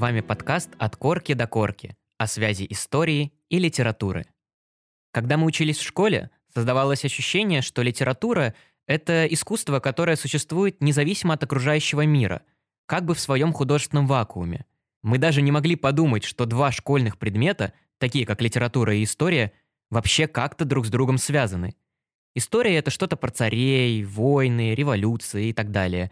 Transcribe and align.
Вами 0.00 0.22
подкаст 0.22 0.70
«От 0.78 0.96
корки 0.96 1.34
до 1.34 1.46
корки» 1.46 1.94
о 2.16 2.26
связи 2.26 2.66
истории 2.70 3.34
и 3.50 3.58
литературы. 3.58 4.24
Когда 5.12 5.36
мы 5.36 5.44
учились 5.44 5.76
в 5.76 5.82
школе, 5.82 6.30
создавалось 6.54 7.04
ощущение, 7.04 7.60
что 7.60 7.82
литература— 7.82 8.54
это 8.86 9.26
искусство, 9.26 9.78
которое 9.78 10.16
существует 10.16 10.80
независимо 10.80 11.34
от 11.34 11.42
окружающего 11.42 12.06
мира, 12.06 12.40
как 12.86 13.04
бы 13.04 13.12
в 13.12 13.20
своем 13.20 13.52
художественном 13.52 14.06
вакууме. 14.06 14.64
Мы 15.02 15.18
даже 15.18 15.42
не 15.42 15.52
могли 15.52 15.76
подумать, 15.76 16.24
что 16.24 16.46
два 16.46 16.72
школьных 16.72 17.18
предмета, 17.18 17.74
такие 17.98 18.24
как 18.24 18.40
литература 18.40 18.96
и 18.96 19.04
история, 19.04 19.52
вообще 19.90 20.26
как-то 20.26 20.64
друг 20.64 20.86
с 20.86 20.88
другом 20.88 21.18
связаны. 21.18 21.76
История— 22.34 22.74
это 22.78 22.90
что-то 22.90 23.18
про 23.18 23.30
царей, 23.30 24.02
войны, 24.04 24.74
революции 24.74 25.48
и 25.48 25.52
так 25.52 25.70
далее. 25.70 26.10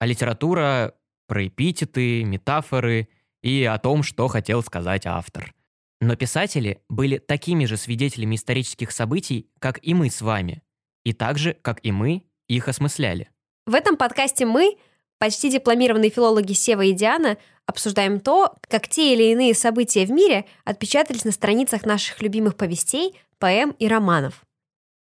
А 0.00 0.06
литература— 0.06 0.96
про 1.28 1.46
эпитеты, 1.46 2.24
метафоры 2.24 3.06
и 3.42 3.64
о 3.64 3.78
том, 3.78 4.02
что 4.02 4.28
хотел 4.28 4.62
сказать 4.62 5.06
автор. 5.06 5.54
Но 6.00 6.16
писатели 6.16 6.80
были 6.88 7.18
такими 7.18 7.64
же 7.64 7.76
свидетелями 7.76 8.36
исторических 8.36 8.92
событий, 8.92 9.48
как 9.58 9.78
и 9.82 9.94
мы 9.94 10.10
с 10.10 10.20
вами. 10.20 10.62
И 11.04 11.12
так 11.12 11.38
же, 11.38 11.54
как 11.62 11.80
и 11.82 11.92
мы, 11.92 12.24
их 12.48 12.68
осмысляли. 12.68 13.30
В 13.66 13.74
этом 13.74 13.96
подкасте 13.96 14.46
мы, 14.46 14.76
почти 15.18 15.50
дипломированные 15.50 16.10
филологи 16.10 16.52
Сева 16.52 16.82
и 16.82 16.92
Диана, 16.92 17.36
обсуждаем 17.66 18.20
то, 18.20 18.54
как 18.62 18.88
те 18.88 19.12
или 19.12 19.24
иные 19.24 19.54
события 19.54 20.06
в 20.06 20.10
мире 20.10 20.46
отпечатались 20.64 21.24
на 21.24 21.32
страницах 21.32 21.84
наших 21.84 22.22
любимых 22.22 22.56
повестей, 22.56 23.14
поэм 23.38 23.70
и 23.78 23.88
романов. 23.88 24.42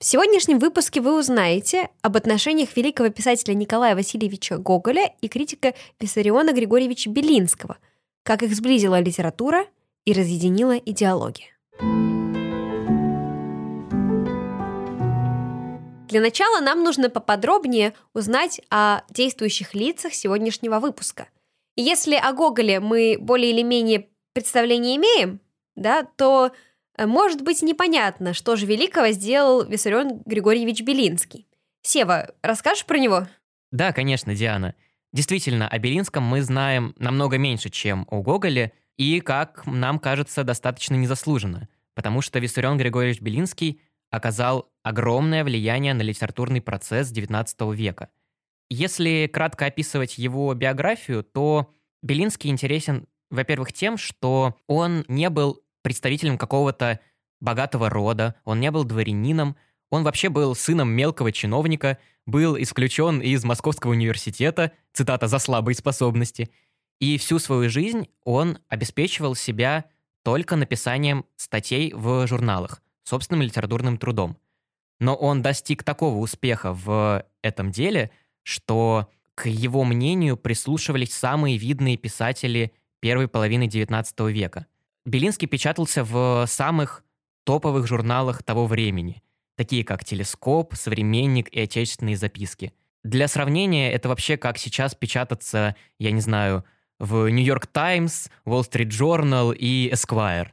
В 0.00 0.04
сегодняшнем 0.04 0.60
выпуске 0.60 1.00
вы 1.00 1.18
узнаете 1.18 1.90
об 2.02 2.16
отношениях 2.16 2.76
великого 2.76 3.08
писателя 3.08 3.52
Николая 3.54 3.96
Васильевича 3.96 4.56
Гоголя 4.56 5.12
и 5.20 5.28
критика 5.28 5.74
Виссариона 5.98 6.52
Григорьевича 6.52 7.10
Белинского, 7.10 7.78
как 8.22 8.42
их 8.42 8.54
сблизила 8.54 9.00
литература 9.00 9.66
и 10.04 10.12
разъединила 10.12 10.76
идеология. 10.76 11.48
Для 16.08 16.22
начала 16.22 16.60
нам 16.60 16.82
нужно 16.82 17.10
поподробнее 17.10 17.92
узнать 18.14 18.62
о 18.70 19.02
действующих 19.10 19.74
лицах 19.74 20.14
сегодняшнего 20.14 20.80
выпуска. 20.80 21.28
Если 21.76 22.14
о 22.14 22.32
Гоголе 22.32 22.80
мы 22.80 23.18
более 23.20 23.52
или 23.52 23.62
менее 23.62 24.08
представление 24.32 24.96
имеем, 24.96 25.40
да, 25.76 26.02
то 26.02 26.52
э, 26.96 27.06
может 27.06 27.42
быть 27.42 27.60
непонятно, 27.62 28.32
что 28.32 28.56
же 28.56 28.64
великого 28.64 29.10
сделал 29.10 29.64
Виссарион 29.64 30.22
Григорьевич 30.24 30.82
Белинский. 30.82 31.46
Сева, 31.82 32.34
расскажешь 32.42 32.86
про 32.86 32.98
него? 32.98 33.28
Да, 33.70 33.92
конечно, 33.92 34.34
Диана. 34.34 34.74
Действительно, 35.12 35.68
о 35.68 35.78
Белинском 35.78 36.22
мы 36.22 36.42
знаем 36.42 36.94
намного 36.98 37.38
меньше, 37.38 37.70
чем 37.70 38.06
о 38.10 38.22
Гоголе, 38.22 38.72
и, 38.96 39.20
как 39.20 39.64
нам 39.66 39.98
кажется, 39.98 40.44
достаточно 40.44 40.94
незаслуженно, 40.96 41.68
потому 41.94 42.20
что 42.20 42.40
Виссарион 42.40 42.78
Григорьевич 42.78 43.20
Белинский 43.20 43.80
оказал 44.10 44.70
огромное 44.82 45.44
влияние 45.44 45.94
на 45.94 46.02
литературный 46.02 46.60
процесс 46.60 47.12
XIX 47.12 47.74
века. 47.74 48.08
Если 48.70 49.30
кратко 49.32 49.66
описывать 49.66 50.18
его 50.18 50.52
биографию, 50.54 51.22
то 51.22 51.72
Белинский 52.02 52.50
интересен, 52.50 53.06
во-первых, 53.30 53.72
тем, 53.72 53.96
что 53.96 54.56
он 54.66 55.04
не 55.08 55.30
был 55.30 55.62
представителем 55.82 56.36
какого-то 56.36 57.00
богатого 57.40 57.88
рода, 57.88 58.34
он 58.44 58.60
не 58.60 58.70
был 58.70 58.84
дворянином, 58.84 59.56
он 59.90 60.02
вообще 60.02 60.28
был 60.28 60.54
сыном 60.54 60.90
мелкого 60.90 61.32
чиновника, 61.32 61.98
был 62.26 62.60
исключен 62.60 63.20
из 63.20 63.44
Московского 63.44 63.92
университета, 63.92 64.72
цитата, 64.92 65.28
«за 65.28 65.38
слабые 65.38 65.74
способности», 65.74 66.50
и 67.00 67.16
всю 67.16 67.38
свою 67.38 67.70
жизнь 67.70 68.08
он 68.24 68.58
обеспечивал 68.68 69.34
себя 69.34 69.84
только 70.24 70.56
написанием 70.56 71.24
статей 71.36 71.92
в 71.94 72.26
журналах 72.26 72.82
собственным 73.08 73.42
литературным 73.42 73.96
трудом. 73.96 74.36
Но 75.00 75.14
он 75.14 75.42
достиг 75.42 75.82
такого 75.82 76.18
успеха 76.18 76.72
в 76.72 77.24
этом 77.42 77.70
деле, 77.70 78.10
что 78.42 79.08
к 79.34 79.48
его 79.48 79.84
мнению 79.84 80.36
прислушивались 80.36 81.14
самые 81.14 81.56
видные 81.56 81.96
писатели 81.96 82.72
первой 83.00 83.28
половины 83.28 83.68
XIX 83.68 84.30
века. 84.30 84.66
Белинский 85.06 85.48
печатался 85.48 86.04
в 86.04 86.44
самых 86.46 87.04
топовых 87.44 87.86
журналах 87.86 88.42
того 88.42 88.66
времени, 88.66 89.22
такие 89.58 89.84
как 89.84 90.04
«Телескоп», 90.04 90.74
«Современник» 90.74 91.48
и 91.48 91.60
«Отечественные 91.60 92.16
записки». 92.16 92.72
Для 93.02 93.26
сравнения, 93.28 93.92
это 93.92 94.08
вообще 94.08 94.36
как 94.36 94.56
сейчас 94.56 94.94
печататься, 94.94 95.74
я 95.98 96.12
не 96.12 96.20
знаю, 96.20 96.64
в 96.98 97.28
«Нью-Йорк 97.28 97.66
Таймс», 97.66 98.28
«Wall 98.46 98.62
Street 98.62 98.88
Journal» 98.88 99.54
и 99.54 99.90
«Esquire». 99.92 100.48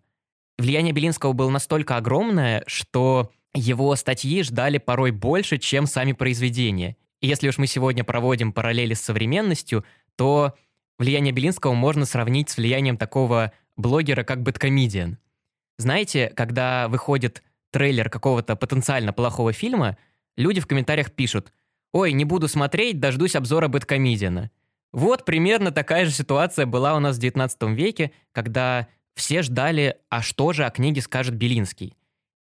Влияние 0.57 0.91
Белинского 0.91 1.33
было 1.33 1.51
настолько 1.51 1.97
огромное, 1.97 2.63
что 2.65 3.31
его 3.53 3.95
статьи 3.95 4.41
ждали 4.41 4.79
порой 4.79 5.11
больше, 5.11 5.59
чем 5.59 5.85
сами 5.85 6.13
произведения. 6.13 6.97
И 7.21 7.27
если 7.27 7.47
уж 7.47 7.59
мы 7.59 7.67
сегодня 7.67 8.03
проводим 8.03 8.53
параллели 8.53 8.95
с 8.95 9.01
современностью, 9.01 9.85
то 10.15 10.55
влияние 10.97 11.31
Белинского 11.31 11.73
можно 11.73 12.05
сравнить 12.05 12.49
с 12.49 12.57
влиянием 12.57 12.97
такого 12.97 13.51
блогера, 13.77 14.23
как 14.23 14.41
Бэткомедиан. 14.41 15.19
Знаете, 15.77 16.31
когда 16.35 16.87
выходит 16.87 17.43
трейлер 17.75 18.09
какого-то 18.09 18.55
потенциально 18.55 19.11
плохого 19.11 19.51
фильма, 19.51 19.97
люди 20.37 20.61
в 20.61 20.65
комментариях 20.65 21.11
пишут 21.11 21.51
«Ой, 21.91 22.13
не 22.13 22.23
буду 22.23 22.47
смотреть, 22.47 23.01
дождусь 23.01 23.35
обзора 23.35 23.67
Бэткомедиана». 23.67 24.49
Вот 24.93 25.25
примерно 25.25 25.71
такая 25.71 26.05
же 26.05 26.11
ситуация 26.11 26.65
была 26.65 26.95
у 26.95 26.99
нас 26.99 27.17
в 27.17 27.19
19 27.19 27.63
веке, 27.75 28.13
когда 28.31 28.87
все 29.13 29.41
ждали, 29.41 29.97
а 30.07 30.21
что 30.21 30.53
же 30.53 30.63
о 30.63 30.69
книге 30.69 31.01
скажет 31.01 31.35
Белинский. 31.35 31.97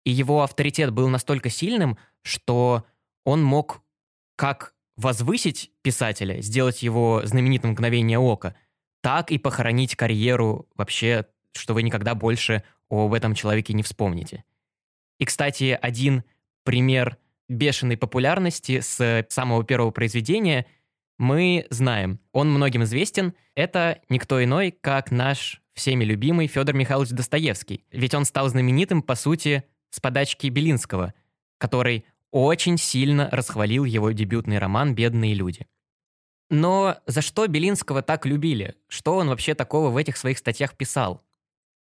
И 0.03 0.11
его 0.11 0.43
авторитет 0.43 0.91
был 0.91 1.09
настолько 1.09 1.49
сильным, 1.49 1.97
что 2.21 2.85
он 3.23 3.43
мог 3.43 3.81
как 4.35 4.75
возвысить 4.95 5.71
писателя, 5.81 6.39
сделать 6.43 6.83
его 6.83 7.23
знаменитым 7.25 7.71
мгновение 7.71 8.19
ока, 8.19 8.53
так 9.01 9.31
и 9.31 9.39
похоронить 9.39 9.95
карьеру 9.95 10.67
вообще, 10.75 11.25
что 11.53 11.73
вы 11.73 11.81
никогда 11.81 12.13
больше 12.13 12.61
об 12.91 13.11
этом 13.11 13.33
человеке 13.33 13.73
не 13.73 13.81
вспомните. 13.81 14.43
И, 15.19 15.25
кстати, 15.25 15.77
один 15.81 16.23
пример 16.63 17.17
бешеной 17.47 17.97
популярности 17.97 18.79
с 18.79 19.25
самого 19.29 19.63
первого 19.63 19.91
произведения 19.91 20.65
мы 21.17 21.65
знаем. 21.69 22.19
Он 22.33 22.51
многим 22.51 22.83
известен. 22.83 23.33
Это 23.53 24.01
никто 24.09 24.43
иной, 24.43 24.71
как 24.81 25.11
наш 25.11 25.61
всеми 25.73 26.03
любимый 26.03 26.47
Федор 26.47 26.75
Михайлович 26.75 27.11
Достоевский. 27.11 27.85
Ведь 27.91 28.13
он 28.13 28.25
стал 28.25 28.49
знаменитым, 28.49 29.01
по 29.01 29.15
сути, 29.15 29.63
с 29.91 29.99
подачки 29.99 30.47
Белинского, 30.47 31.13
который 31.57 32.05
очень 32.31 32.77
сильно 32.77 33.29
расхвалил 33.31 33.85
его 33.85 34.11
дебютный 34.11 34.57
роман 34.57 34.93
«Бедные 34.93 35.33
люди». 35.33 35.67
Но 36.49 36.97
за 37.07 37.21
что 37.21 37.47
Белинского 37.47 38.01
так 38.01 38.25
любили? 38.25 38.75
Что 38.87 39.15
он 39.15 39.29
вообще 39.29 39.55
такого 39.55 39.89
в 39.89 39.97
этих 39.97 40.17
своих 40.17 40.37
статьях 40.37 40.75
писал? 40.75 41.23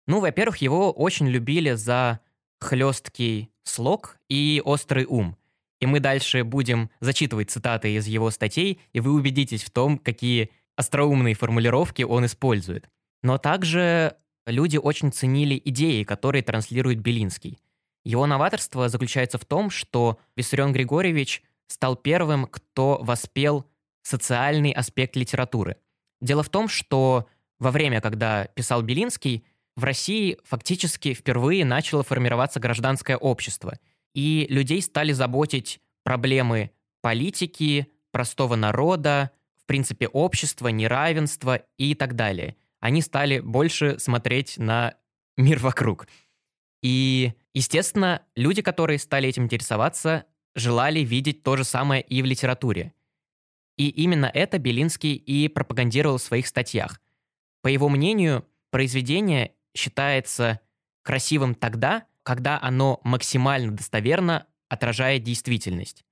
Ну, 0.08 0.20
во-первых, 0.20 0.58
его 0.58 0.92
очень 0.92 1.28
любили 1.28 1.74
за 1.74 2.20
хлесткий 2.62 3.50
слог 3.64 4.18
и 4.30 4.62
острый 4.64 5.06
ум. 5.06 5.38
И 5.80 5.86
мы 5.88 6.00
дальше 6.00 6.44
будем 6.44 6.90
зачитывать 7.00 7.50
цитаты 7.50 7.96
из 7.96 8.08
его 8.08 8.30
статей, 8.30 8.80
и 8.94 9.00
вы 9.00 9.12
убедитесь 9.14 9.64
в 9.64 9.72
том, 9.72 9.98
какие 9.98 10.52
остроумные 10.76 11.34
формулировки 11.34 12.04
он 12.04 12.26
использует. 12.26 12.88
Но 13.24 13.38
также 13.38 14.16
люди 14.46 14.78
очень 14.78 15.12
ценили 15.12 15.60
идеи, 15.66 16.04
которые 16.04 16.44
транслирует 16.44 17.00
Белинский. 17.00 17.60
Его 18.04 18.26
новаторство 18.26 18.90
заключается 18.90 19.38
в 19.38 19.46
том, 19.46 19.70
что 19.70 20.20
Виссарион 20.36 20.74
Григорьевич 20.74 21.44
стал 21.68 21.96
первым, 21.96 22.46
кто 22.46 23.00
воспел 23.02 23.66
социальный 24.02 24.72
аспект 24.72 25.16
литературы. 25.16 25.78
Дело 26.20 26.44
в 26.44 26.50
том, 26.50 26.68
что 26.68 27.28
во 27.60 27.72
время, 27.72 28.02
когда 28.02 28.46
писал 28.56 28.82
Белинский, 28.82 29.46
в 29.76 29.84
России 29.84 30.38
фактически 30.44 31.14
впервые 31.14 31.66
начало 31.66 32.04
формироваться 32.04 32.60
гражданское 32.60 33.18
общество, 33.18 33.78
и 34.14 34.46
людей 34.50 34.82
стали 34.82 35.14
заботить 35.14 35.80
проблемы 36.04 36.72
политики, 37.02 37.88
простого 38.12 38.56
народа, 38.56 39.32
в 39.62 39.66
принципе, 39.66 40.08
общества, 40.08 40.68
неравенства 40.68 41.64
и 41.78 41.96
так 41.96 42.16
далее 42.16 42.56
они 42.82 43.02
стали 43.02 43.40
больше 43.40 43.98
смотреть 44.00 44.58
на 44.58 44.96
мир 45.38 45.60
вокруг. 45.60 46.08
И, 46.82 47.34
естественно, 47.54 48.24
люди, 48.36 48.62
которые 48.62 49.00
стали 49.00 49.30
этим 49.30 49.44
интересоваться, 49.44 50.26
желали 50.56 51.00
видеть 51.00 51.44
то 51.44 51.56
же 51.56 51.64
самое 51.64 52.02
и 52.02 52.22
в 52.22 52.26
литературе. 52.26 52.94
И 53.78 53.88
именно 53.88 54.26
это 54.26 54.58
Белинский 54.58 55.14
и 55.14 55.48
пропагандировал 55.48 56.18
в 56.18 56.24
своих 56.24 56.48
статьях. 56.48 57.00
По 57.62 57.68
его 57.68 57.88
мнению, 57.88 58.46
произведение 58.72 59.54
считается 59.76 60.60
красивым 61.04 61.56
тогда, 61.56 62.06
когда 62.24 62.60
оно 62.62 63.00
максимально 63.04 63.72
достоверно 63.72 64.48
отражает 64.70 65.24
действительность. 65.24 66.06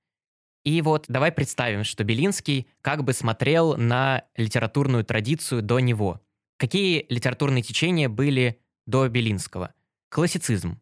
И 0.64 0.82
вот 0.82 1.06
давай 1.08 1.32
представим, 1.32 1.84
что 1.84 2.04
Белинский 2.04 2.68
как 2.82 3.02
бы 3.02 3.12
смотрел 3.12 3.76
на 3.76 4.24
литературную 4.36 5.04
традицию 5.04 5.62
до 5.62 5.78
него. 5.78 6.20
Какие 6.58 7.06
литературные 7.08 7.62
течения 7.62 8.08
были 8.08 8.60
до 8.86 9.08
Белинского? 9.08 9.72
Классицизм. 10.10 10.78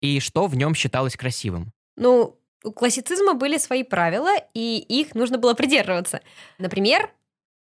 И 0.00 0.20
что 0.20 0.46
в 0.46 0.54
нем 0.56 0.74
считалось 0.74 1.16
красивым? 1.16 1.72
Ну, 1.96 2.38
у 2.62 2.72
классицизма 2.72 3.34
были 3.34 3.58
свои 3.58 3.82
правила, 3.82 4.32
и 4.54 4.78
их 4.78 5.14
нужно 5.14 5.38
было 5.38 5.54
придерживаться. 5.54 6.20
Например, 6.58 7.10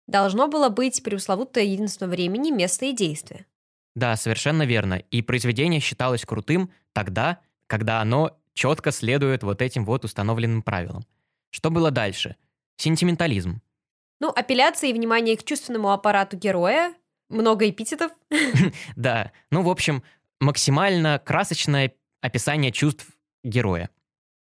должно 0.06 0.46
было 0.46 0.68
быть 0.68 1.02
преусловутое 1.02 1.64
единство 1.64 2.06
времени, 2.06 2.50
места 2.50 2.86
и 2.86 2.92
действия. 2.92 3.46
Да, 3.94 4.16
совершенно 4.16 4.64
верно. 4.64 4.94
И 5.10 5.22
произведение 5.22 5.80
считалось 5.80 6.24
крутым 6.24 6.70
тогда, 6.92 7.40
когда 7.66 8.00
оно 8.00 8.38
четко 8.54 8.90
следует 8.90 9.42
вот 9.42 9.62
этим 9.62 9.84
вот 9.84 10.04
установленным 10.04 10.62
правилам. 10.62 11.04
Что 11.50 11.70
было 11.70 11.90
дальше? 11.90 12.36
Сентиментализм. 12.76 13.60
Ну, 14.20 14.30
апелляция 14.30 14.90
и 14.90 14.92
внимание 14.92 15.36
к 15.36 15.44
чувственному 15.44 15.92
аппарату 15.92 16.36
героя, 16.36 16.94
много 17.28 17.68
эпитетов. 17.68 18.12
Да, 18.96 19.32
ну, 19.50 19.62
в 19.62 19.68
общем, 19.68 20.02
максимально 20.40 21.20
красочное 21.24 21.92
описание 22.20 22.72
чувств 22.72 23.06
героя. 23.42 23.90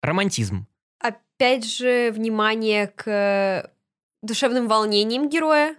Романтизм. 0.03 0.67
Опять 0.99 1.65
же, 1.65 2.11
внимание 2.13 2.89
к 2.89 3.71
душевным 4.23 4.69
волнениям 4.69 5.29
героя. 5.29 5.77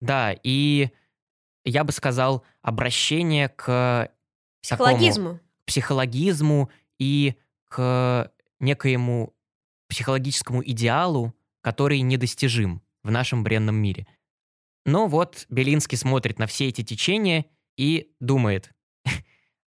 Да, 0.00 0.34
и 0.42 0.90
я 1.64 1.84
бы 1.84 1.92
сказал, 1.92 2.44
обращение 2.62 3.48
к 3.48 4.10
психологизму, 4.62 5.24
такому, 5.24 5.40
психологизму 5.66 6.70
и 6.98 7.34
к 7.68 8.30
некоему 8.60 9.34
психологическому 9.88 10.62
идеалу, 10.64 11.34
который 11.60 12.00
недостижим 12.00 12.82
в 13.02 13.10
нашем 13.10 13.44
бренном 13.44 13.76
мире. 13.76 14.06
Но 14.84 15.06
вот 15.06 15.46
Белинский 15.48 15.98
смотрит 15.98 16.38
на 16.38 16.46
все 16.46 16.68
эти 16.68 16.82
течения 16.82 17.46
и 17.76 18.12
думает, 18.20 18.72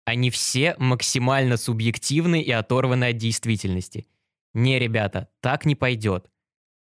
они 0.05 0.31
все 0.31 0.75
максимально 0.79 1.56
субъективны 1.56 2.41
и 2.41 2.50
оторваны 2.50 3.06
от 3.06 3.17
действительности. 3.17 4.06
Не, 4.55 4.79
ребята, 4.79 5.29
так 5.41 5.65
не 5.65 5.75
пойдет. 5.75 6.31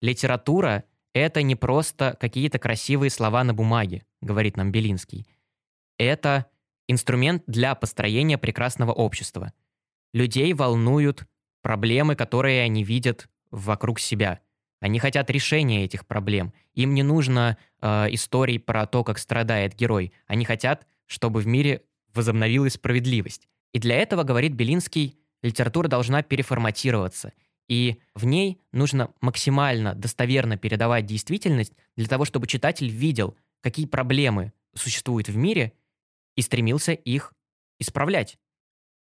Литература— 0.01 0.83
это 1.13 1.41
не 1.41 1.55
просто 1.55 2.17
какие-то 2.19 2.59
красивые 2.59 3.09
слова 3.09 3.43
на 3.43 3.53
бумаге, 3.53 4.05
говорит 4.21 4.57
нам 4.57 4.71
Белинский. 4.71 5.27
Это 5.97 6.47
инструмент 6.87 7.43
для 7.47 7.75
построения 7.75 8.37
прекрасного 8.37 8.91
общества. 8.91 9.53
Людей 10.13 10.53
волнуют 10.53 11.25
проблемы, 11.61 12.15
которые 12.15 12.63
они 12.63 12.83
видят 12.83 13.29
вокруг 13.51 13.99
себя. 13.99 14.39
Они 14.79 14.99
хотят 14.99 15.29
решения 15.29 15.85
этих 15.85 16.05
проблем. 16.05 16.51
Им 16.73 16.93
не 16.93 17.03
нужно 17.03 17.57
э, 17.81 18.07
историй 18.11 18.59
про 18.59 18.85
то, 18.85 19.03
как 19.03 19.17
страдает 19.17 19.75
герой. 19.75 20.11
Они 20.27 20.43
хотят, 20.43 20.85
чтобы 21.05 21.39
в 21.39 21.47
мире 21.47 21.83
возобновилась 22.13 22.73
справедливость. 22.73 23.47
И 23.71 23.79
для 23.79 23.95
этого, 23.95 24.23
говорит 24.23 24.53
Белинский, 24.53 25.17
литература 25.41 25.87
должна 25.87 26.21
переформатироваться. 26.21 27.31
И 27.67 27.99
в 28.13 28.25
ней 28.25 28.59
нужно 28.71 29.13
максимально 29.21 29.95
достоверно 29.95 30.57
передавать 30.57 31.05
действительность 31.05 31.73
для 31.95 32.07
того, 32.07 32.25
чтобы 32.25 32.47
читатель 32.47 32.89
видел, 32.89 33.37
какие 33.61 33.85
проблемы 33.85 34.51
существуют 34.75 35.29
в 35.29 35.37
мире 35.37 35.73
и 36.35 36.41
стремился 36.41 36.93
их 36.93 37.33
исправлять. 37.79 38.37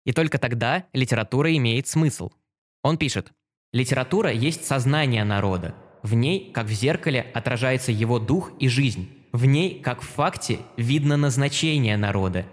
И 0.04 0.12
только 0.12 0.38
тогда 0.38 0.86
литература 0.92 1.54
имеет 1.56 1.86
смысл. 1.86 2.30
Он 2.82 2.98
пишет, 2.98 3.32
«Литература 3.72 4.30
есть 4.30 4.66
сознание 4.66 5.24
народа. 5.24 5.74
В 6.02 6.14
ней, 6.14 6.50
как 6.52 6.66
в 6.66 6.72
зеркале, 6.72 7.20
отражается 7.32 7.92
его 7.92 8.18
дух 8.18 8.52
и 8.58 8.68
жизнь. 8.68 9.08
В 9.32 9.46
ней, 9.46 9.80
как 9.80 10.02
в 10.02 10.06
факте, 10.06 10.58
видно 10.76 11.16
назначение 11.16 11.96
народа. 11.96 12.44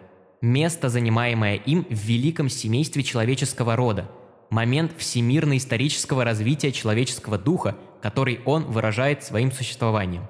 Место, 0.42 0.88
занимаемое 0.88 1.56
им 1.56 1.84
в 1.84 1.94
великом 1.94 2.48
семействе 2.48 3.04
человеческого 3.04 3.76
рода. 3.76 4.10
Момент 4.50 4.94
всемирно-исторического 4.98 6.24
развития 6.24 6.72
человеческого 6.72 7.38
духа, 7.38 7.78
который 8.02 8.42
он 8.46 8.64
выражает 8.64 9.24
своим 9.24 9.52
существованием. 9.52 10.28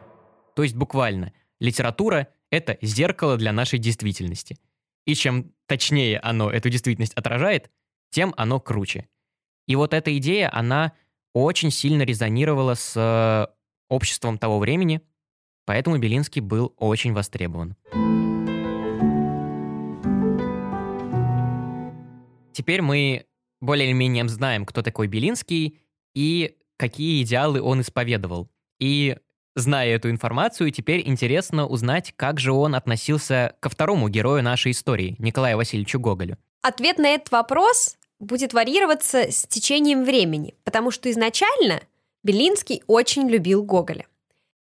То 0.55 0.63
есть 0.63 0.75
буквально, 0.75 1.33
литература— 1.59 2.27
это 2.51 2.77
зеркало 2.81 3.37
для 3.37 3.53
нашей 3.53 3.79
действительности– 3.79 4.57
и 5.09 5.15
чем 5.15 5.51
точнее 5.65 6.19
оно 6.19 6.51
эту 6.51 6.69
действительность 6.69 7.13
отражает, 7.15 7.71
тем 8.11 8.31
оно 8.37 8.59
круче. 8.59 9.07
И 9.65 9.75
вот 9.75 9.95
эта 9.95 10.15
идея, 10.17 10.51
она 10.53 10.93
очень 11.33 11.71
сильно 11.71 12.03
резонировала 12.03 12.75
с 12.75 12.93
э, 12.95 13.47
обществом 13.87 14.37
того 14.37 14.59
времени, 14.59 15.01
поэтому 15.65 15.97
Белинский 15.97 16.41
был 16.41 16.75
очень 16.77 17.13
востребован. 17.13 17.75
Теперь 22.53 22.83
мы 22.83 23.25
более-менее 23.61 24.27
знаем, 24.27 24.65
кто 24.65 24.81
такой 24.81 25.07
Белинский 25.07 25.79
и 26.13 26.57
какие 26.77 27.23
идеалы 27.23 27.61
он 27.61 27.81
исповедовал. 27.81 28.49
И 28.79 29.17
Зная 29.59 29.95
эту 29.95 30.09
информацию, 30.09 30.71
теперь 30.71 31.05
интересно 31.05 31.67
узнать, 31.67 32.13
как 32.15 32.39
же 32.39 32.53
он 32.53 32.75
относился 32.75 33.55
ко 33.59 33.67
второму 33.69 34.07
герою 34.07 34.41
нашей 34.41 34.71
истории, 34.71 35.15
Николаю 35.19 35.57
Васильевичу 35.57 35.99
Гоголю. 35.99 36.37
Ответ 36.61 36.97
на 36.97 37.09
этот 37.09 37.31
вопрос 37.31 37.97
будет 38.19 38.53
варьироваться 38.53 39.31
с 39.31 39.45
течением 39.47 40.05
времени, 40.05 40.55
потому 40.63 40.91
что 40.91 41.11
изначально 41.11 41.81
Белинский 42.23 42.83
очень 42.87 43.27
любил 43.27 43.63
Гоголя. 43.63 44.05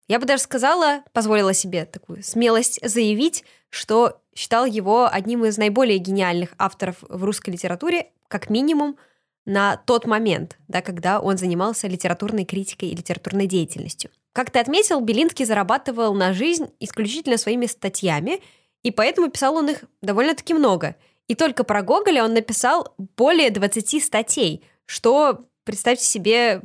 Я 0.08 0.18
бы 0.18 0.26
даже 0.26 0.42
сказала, 0.42 1.02
позволила 1.12 1.52
себе 1.52 1.84
такую 1.84 2.22
смелость 2.22 2.80
заявить, 2.82 3.44
что 3.68 4.20
считал 4.38 4.66
его 4.66 5.08
одним 5.10 5.44
из 5.44 5.58
наиболее 5.58 5.98
гениальных 5.98 6.50
авторов 6.58 6.98
в 7.00 7.24
русской 7.24 7.50
литературе, 7.50 8.12
как 8.28 8.50
минимум 8.50 8.96
на 9.44 9.76
тот 9.78 10.06
момент, 10.06 10.56
да, 10.68 10.80
когда 10.80 11.18
он 11.18 11.36
занимался 11.38 11.88
литературной 11.88 12.44
критикой 12.44 12.90
и 12.90 12.94
литературной 12.94 13.48
деятельностью. 13.48 14.12
Как 14.32 14.52
ты 14.52 14.60
отметил, 14.60 15.00
Белинский 15.00 15.44
зарабатывал 15.44 16.14
на 16.14 16.32
жизнь 16.32 16.68
исключительно 16.78 17.36
своими 17.36 17.66
статьями, 17.66 18.40
и 18.84 18.92
поэтому 18.92 19.28
писал 19.28 19.56
он 19.56 19.70
их 19.70 19.82
довольно-таки 20.02 20.54
много. 20.54 20.94
И 21.26 21.34
только 21.34 21.64
про 21.64 21.82
Гоголя 21.82 22.22
он 22.22 22.32
написал 22.32 22.94
более 23.16 23.50
20 23.50 24.04
статей, 24.04 24.62
что, 24.86 25.46
представьте 25.64 26.04
себе, 26.04 26.62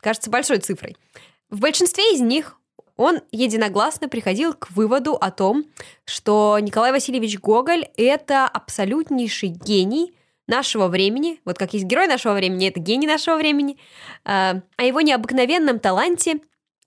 кажется 0.00 0.30
большой 0.30 0.58
цифрой. 0.58 0.96
В 1.50 1.58
большинстве 1.58 2.14
из 2.14 2.20
них 2.20 2.57
он 2.98 3.20
единогласно 3.30 4.08
приходил 4.08 4.52
к 4.52 4.70
выводу 4.72 5.14
о 5.14 5.30
том, 5.30 5.64
что 6.04 6.58
Николай 6.60 6.92
Васильевич 6.92 7.38
Гоголь— 7.38 7.86
это 7.96 8.46
абсолютнейший 8.46 9.50
гений 9.50 10.12
нашего 10.48 10.88
времени, 10.88 11.40
вот 11.44 11.58
как 11.58 11.74
есть 11.74 11.86
герой 11.86 12.08
нашего 12.08 12.34
времени, 12.34 12.68
это 12.68 12.80
гений 12.80 13.06
нашего 13.06 13.36
времени, 13.36 13.78
а, 14.24 14.60
о 14.76 14.82
его 14.82 15.00
необыкновенном 15.00 15.78
таланте 15.78 16.40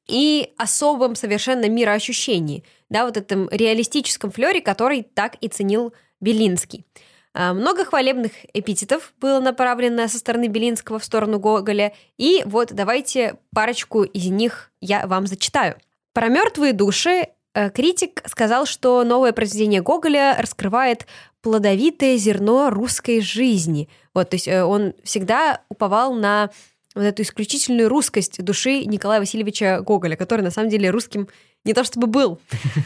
и 0.08 0.51
особом 0.58 1.15
совершенно 1.15 1.70
мироощущении, 1.70 2.65
да, 2.89 3.06
вот 3.06 3.15
этом 3.15 3.48
реалистическом 3.50 4.32
флере, 4.32 4.62
который 4.62 5.03
так 5.03 5.38
и 5.39 5.48
ценил 5.48 5.94
Белинский. 6.20 6.86
А, 7.34 7.53
много 7.53 7.86
хвалебных 7.86 8.34
эпитетов 8.53 9.13
было 9.22 9.39
направлено 9.39 10.10
со 10.10 10.18
стороны 10.18 10.48
Белинского 10.48 11.00
в 11.00 11.06
сторону 11.06 11.39
Гоголя, 11.39 11.94
и 12.18 12.41
вот 12.46 12.74
давайте 12.74 13.38
парочку 13.53 14.03
из 14.03 14.25
них 14.27 14.72
я 14.82 15.08
вам 15.08 15.25
зачитаю. 15.27 15.77
Про 16.13 16.27
мертвые 16.27 16.74
души 16.74 17.27
э, 17.53 17.70
критик 17.70 18.22
сказал, 18.25 18.65
что 18.65 19.03
новое 19.03 19.32
произведение 19.32 19.82
Гоголя 19.82 20.36
раскрывает 20.38 21.08
плодовитое 21.41 22.18
зерно 22.18 22.70
русской 22.70 23.22
жизни. 23.22 23.89
Вот, 24.13 24.30
то 24.30 24.36
есть 24.36 24.48
э, 24.48 24.63
он 24.63 24.94
всегда 25.03 25.62
уповал 25.70 26.13
на 26.13 26.50
вот 26.94 27.03
эту 27.03 27.22
исключительную 27.22 27.88
русскость 27.88 28.44
души 28.44 28.84
Николая 28.84 29.20
Васильевича 29.20 29.82
Гоголя, 29.82 30.18
который 30.18 30.41
на 30.41 30.51
самом 30.51 30.70
деле 30.70 30.89
русским 30.89 31.30
не 31.63 31.74
то 31.74 31.84
чтобы 31.84 32.08
был. 32.08 32.39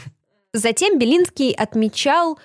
Затем 0.52 0.98
Белинский 0.98 1.52
отмечал 1.52 2.38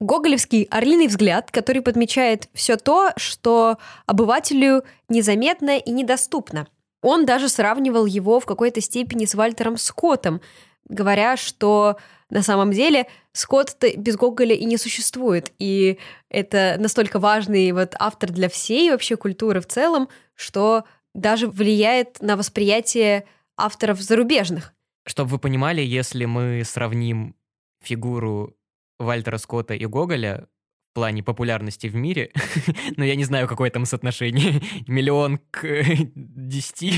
гоголевский 0.00 0.62
орлиный 0.70 1.08
взгляд, 1.08 1.50
который 1.50 1.82
подмечает 1.82 2.48
все 2.54 2.76
то, 2.76 3.10
что 3.16 3.78
обывателю 4.06 4.84
незаметно 5.08 5.76
и 5.76 5.90
недоступно. 5.90 6.68
Он 7.02 7.26
даже 7.26 7.48
сравнивал 7.48 8.06
его 8.06 8.40
в 8.40 8.46
какой-то 8.46 8.80
степени 8.80 9.24
с 9.24 9.34
Вальтером 9.34 9.76
Скоттом, 9.76 10.40
говоря, 10.88 11.36
что 11.36 11.96
на 12.30 12.42
самом 12.42 12.72
деле 12.72 13.06
Скотт 13.32 13.76
без 13.96 14.16
Гоголя 14.16 14.54
и 14.54 14.64
не 14.64 14.76
существует. 14.76 15.52
И 15.58 15.98
это 16.28 16.76
настолько 16.78 17.18
важный 17.18 17.72
вот 17.72 17.94
автор 17.98 18.30
для 18.30 18.48
всей 18.48 18.90
вообще 18.90 19.16
культуры 19.16 19.60
в 19.60 19.66
целом, 19.66 20.08
что 20.34 20.84
даже 21.14 21.48
влияет 21.48 22.20
на 22.20 22.36
восприятие 22.36 23.24
авторов 23.56 24.00
зарубежных. 24.00 24.72
Чтобы 25.06 25.30
вы 25.30 25.38
понимали, 25.38 25.80
если 25.80 26.24
мы 26.26 26.62
сравним 26.64 27.34
фигуру 27.82 28.56
Вальтера 28.98 29.38
Скотта 29.38 29.74
и 29.74 29.86
Гоголя 29.86 30.48
плане 30.98 31.22
популярности 31.22 31.86
в 31.86 31.94
мире, 31.94 32.32
но 32.96 33.04
я 33.04 33.14
не 33.14 33.22
знаю, 33.22 33.46
какое 33.46 33.70
там 33.70 33.84
соотношение, 33.86 34.60
миллион 34.88 35.38
к 35.52 35.62
десяти. 36.14 36.92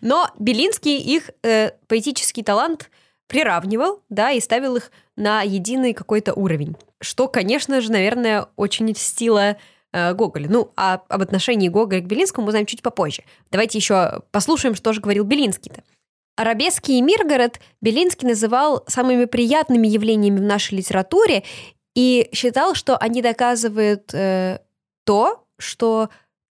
Но 0.00 0.30
Белинский 0.38 0.96
их 0.96 1.28
э, 1.42 1.72
поэтический 1.88 2.42
талант 2.42 2.90
приравнивал, 3.26 4.02
да, 4.08 4.30
и 4.30 4.40
ставил 4.40 4.76
их 4.76 4.90
на 5.14 5.42
единый 5.42 5.92
какой-то 5.92 6.32
уровень. 6.32 6.74
Что, 7.02 7.28
конечно 7.28 7.82
же, 7.82 7.92
наверное, 7.92 8.46
очень 8.56 8.88
льстило 8.88 9.58
э, 9.92 10.14
Гоголя. 10.14 10.48
Ну, 10.48 10.72
а 10.74 11.02
об 11.06 11.20
отношении 11.20 11.68
Гоголя 11.68 12.00
к 12.00 12.06
Белинскому 12.06 12.46
мы 12.46 12.48
узнаем 12.48 12.64
чуть 12.64 12.80
попозже. 12.80 13.24
Давайте 13.50 13.76
еще 13.76 14.22
послушаем, 14.30 14.74
что 14.74 14.94
же 14.94 15.02
говорил 15.02 15.24
Белинский-то. 15.24 15.82
Арабески 16.38 16.92
и 16.92 17.02
Миргород 17.02 17.60
Белинский 17.82 18.26
называл 18.26 18.84
самыми 18.86 19.26
приятными 19.26 19.86
явлениями 19.86 20.38
в 20.38 20.44
нашей 20.44 20.78
литературе 20.78 21.42
и 21.98 22.28
считал, 22.32 22.76
что 22.76 22.96
они 22.96 23.22
доказывают 23.22 24.14
э, 24.14 24.60
то, 25.02 25.44
что 25.58 26.10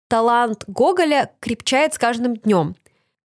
талант 0.09 0.65
Гоголя 0.67 1.31
крепчает 1.39 1.93
с 1.93 1.97
каждым 1.97 2.35
днем. 2.35 2.75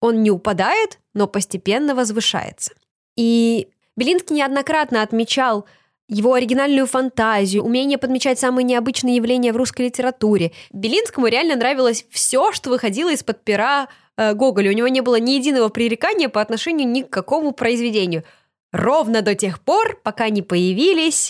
Он 0.00 0.22
не 0.22 0.30
упадает, 0.30 1.00
но 1.14 1.26
постепенно 1.26 1.96
возвышается. 1.96 2.74
И 3.16 3.70
Белинский 3.96 4.36
неоднократно 4.36 5.02
отмечал 5.02 5.66
его 6.06 6.34
оригинальную 6.34 6.86
фантазию, 6.86 7.64
умение 7.64 7.98
подмечать 7.98 8.38
самые 8.38 8.62
необычные 8.62 9.16
явления 9.16 9.52
в 9.52 9.56
русской 9.56 9.86
литературе. 9.86 10.52
Белинскому 10.72 11.26
реально 11.26 11.56
нравилось 11.56 12.06
все, 12.08 12.52
что 12.52 12.70
выходило 12.70 13.10
из-под 13.10 13.42
пера 13.42 13.88
э, 14.16 14.34
Гоголя. 14.34 14.70
У 14.70 14.74
него 14.74 14.86
не 14.86 15.00
было 15.00 15.18
ни 15.18 15.32
единого 15.32 15.70
пререкания 15.70 16.28
по 16.28 16.40
отношению 16.40 16.86
ни 16.86 17.02
к 17.02 17.10
какому 17.10 17.50
произведению. 17.50 18.22
Ровно 18.70 19.22
до 19.22 19.34
тех 19.34 19.60
пор, 19.60 19.98
пока 20.04 20.28
не 20.28 20.42
появились... 20.42 21.28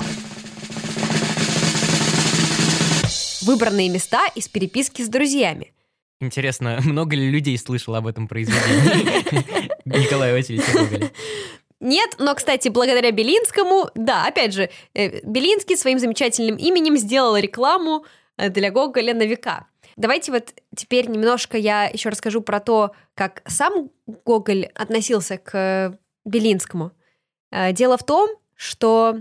Выбранные 3.43 3.89
места 3.89 4.27
из 4.35 4.49
переписки 4.49 5.03
с 5.03 5.09
друзьями. 5.09 5.73
Интересно, 6.21 6.79
много 6.85 7.17
ли 7.17 7.31
людей 7.31 7.59
слышало 7.59 7.99
об 7.99 8.07
этом 8.07 8.29
произведении 8.29 9.71
Николая 10.05 10.33
Васильевича 10.33 10.73
Гоголя? 10.73 11.11
Нет, 11.81 12.15
но, 12.19 12.35
кстати, 12.37 12.69
благодаря 12.69 13.11
Белинскому, 13.11 13.91
да, 13.97 14.27
опять 14.27 14.55
же, 14.55 14.71
э, 14.95 15.21
Белинский 15.27 15.77
своим 15.77 15.99
замечательным 15.99 16.57
именем 16.57 16.97
сделал 16.97 17.37
рекламу 17.37 18.05
э, 18.37 18.51
для 18.51 18.71
Гоголя 18.71 19.15
на 19.15 19.25
века. 19.25 19.67
Давайте 19.97 20.31
вот 20.31 20.55
теперь 20.77 21.09
немножко 21.09 21.59
я 21.59 21.87
еще 21.87 22.11
расскажу 22.11 22.41
про 22.41 22.61
то, 22.61 22.93
как 23.15 23.43
сам 23.47 23.91
Гоголь 24.07 24.67
относился 24.77 25.39
к 25.39 25.99
Белинскому. 26.25 26.93
Э, 27.51 27.73
дело 27.73 27.99
в 27.99 28.05
том, 28.05 28.31
что 28.55 29.19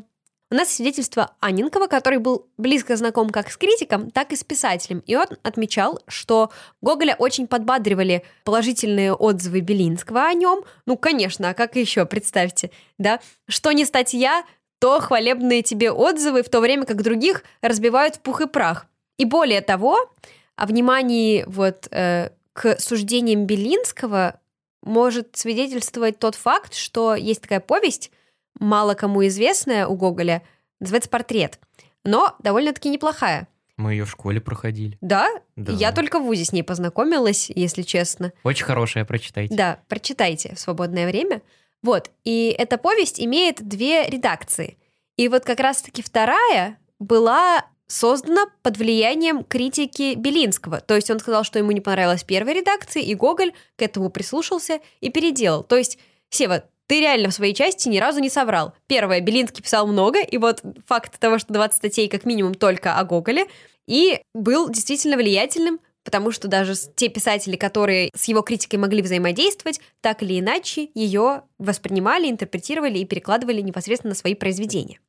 у 0.52 0.56
нас 0.56 0.70
свидетельство 0.70 1.34
Анинкова, 1.40 1.88
который 1.88 2.20
был 2.20 2.46
близко 2.58 2.98
знаком 2.98 3.30
как 3.30 3.50
с 3.50 3.56
критиком, 3.56 4.12
так 4.12 4.34
и 4.34 4.36
с 4.36 4.44
писателем. 4.44 5.02
И 5.08 5.16
он 5.16 5.28
отмечал, 5.44 6.02
что 6.08 6.52
Гоголя 6.82 7.16
очень 7.18 7.48
подбадривали 7.48 8.24
положительные 8.44 9.14
отзывы 9.14 9.62
Белинского 9.62 10.26
о 10.26 10.34
нем. 10.34 10.66
Ну, 10.86 10.98
конечно, 10.98 11.50
а 11.50 11.54
как 11.54 11.78
еще, 11.78 12.06
представьте, 12.06 12.70
да? 12.98 13.22
Что 13.48 13.72
не 13.72 13.86
статья, 13.86 14.44
то 14.80 15.00
хвалебные 15.00 15.62
тебе 15.62 15.90
отзывы, 15.90 16.44
в 16.44 16.50
то 16.50 16.60
время 16.60 16.86
как 16.86 17.02
других 17.02 17.44
разбивают 17.62 18.18
в 18.18 18.20
пух 18.20 18.42
и 18.42 18.48
прах. 18.48 18.88
И 19.18 19.24
более 19.24 19.62
того, 19.62 20.12
о 20.58 20.66
внимании 20.66 21.46
вот 21.48 21.88
э, 21.92 22.32
к 22.52 22.78
суждениям 22.78 23.46
Белинского 23.46 24.40
может 24.84 25.38
свидетельствовать 25.38 26.20
тот 26.20 26.36
факт, 26.36 26.74
что 26.74 27.16
есть 27.16 27.42
такая 27.42 27.62
повесть 27.62 28.12
мало 28.60 28.94
кому 28.94 29.26
известная 29.28 29.88
у 29.88 29.96
Гоголя, 29.96 30.44
называется 30.80 31.10
«Портрет», 31.10 31.60
но 32.04 32.36
довольно-таки 32.40 32.90
неплохая. 32.90 33.48
Мы 33.78 33.94
ее 33.94 34.06
в 34.06 34.12
школе 34.12 34.40
проходили. 34.40 34.98
Да? 35.02 35.30
да? 35.56 35.74
Я 35.74 35.92
только 35.92 36.20
в 36.20 36.24
ВУЗе 36.24 36.46
с 36.46 36.52
ней 36.52 36.64
познакомилась, 36.64 37.50
если 37.54 37.82
честно. 37.82 38.32
Очень 38.44 38.66
хорошая, 38.66 39.06
прочитайте. 39.06 39.56
Да, 39.56 39.80
прочитайте 39.88 40.54
в 40.56 40.60
свободное 40.60 41.08
время. 41.08 41.42
Вот, 41.82 42.12
и 42.24 42.56
эта 42.58 42.78
повесть 42.78 43.20
имеет 43.20 43.68
две 43.68 44.08
редакции. 44.08 44.78
И 45.18 45.28
вот 45.28 45.46
как 45.46 45.60
раз-таки 45.60 46.04
вторая 46.04 46.78
была 47.00 47.66
создана 47.88 48.46
под 48.62 48.78
влиянием 48.78 49.44
критики 49.44 50.16
Белинского. 50.16 50.80
То 50.80 50.96
есть 50.96 51.10
он 51.10 51.20
сказал, 51.20 51.44
что 51.44 51.60
ему 51.60 51.72
не 51.72 51.82
понравилась 51.82 52.24
первая 52.24 52.56
редакция, 52.56 53.04
и 53.04 53.16
Гоголь 53.16 53.52
к 53.78 53.82
этому 53.82 54.10
прислушался 54.10 54.80
и 55.02 55.10
переделал. 55.10 55.64
То 55.64 55.76
есть, 55.76 55.98
Сева, 56.30 56.64
ты 56.92 57.00
реально 57.00 57.30
в 57.30 57.34
своей 57.34 57.54
части 57.54 57.88
ни 57.88 58.00
разу 58.00 58.20
не 58.20 58.30
соврал. 58.30 58.74
Первое, 58.86 59.22
Белинский 59.22 59.64
писал 59.64 59.88
много, 59.88 60.20
и 60.20 60.38
вот 60.38 60.62
факт 60.86 61.18
того, 61.22 61.40
что 61.40 61.54
20 61.54 61.78
статей 61.78 62.10
как 62.10 62.26
минимум 62.26 62.54
только 62.54 62.98
о 63.00 63.06
Гоголе, 63.06 63.46
и 63.88 64.20
был 64.34 64.70
действительно 64.70 65.16
влиятельным, 65.16 65.80
потому 66.04 66.32
что 66.32 66.50
даже 66.50 66.74
те 66.98 67.08
писатели, 67.08 67.56
которые 67.56 68.10
с 68.14 68.26
его 68.26 68.42
критикой 68.42 68.78
могли 68.78 69.02
взаимодействовать, 69.02 69.80
так 70.02 70.22
или 70.22 70.38
иначе 70.42 70.90
ее 70.94 71.44
воспринимали, 71.60 72.30
интерпретировали 72.30 73.00
и 73.00 73.06
перекладывали 73.06 73.62
непосредственно 73.62 74.10
на 74.10 74.16
свои 74.16 74.36
произведения. 74.36 75.00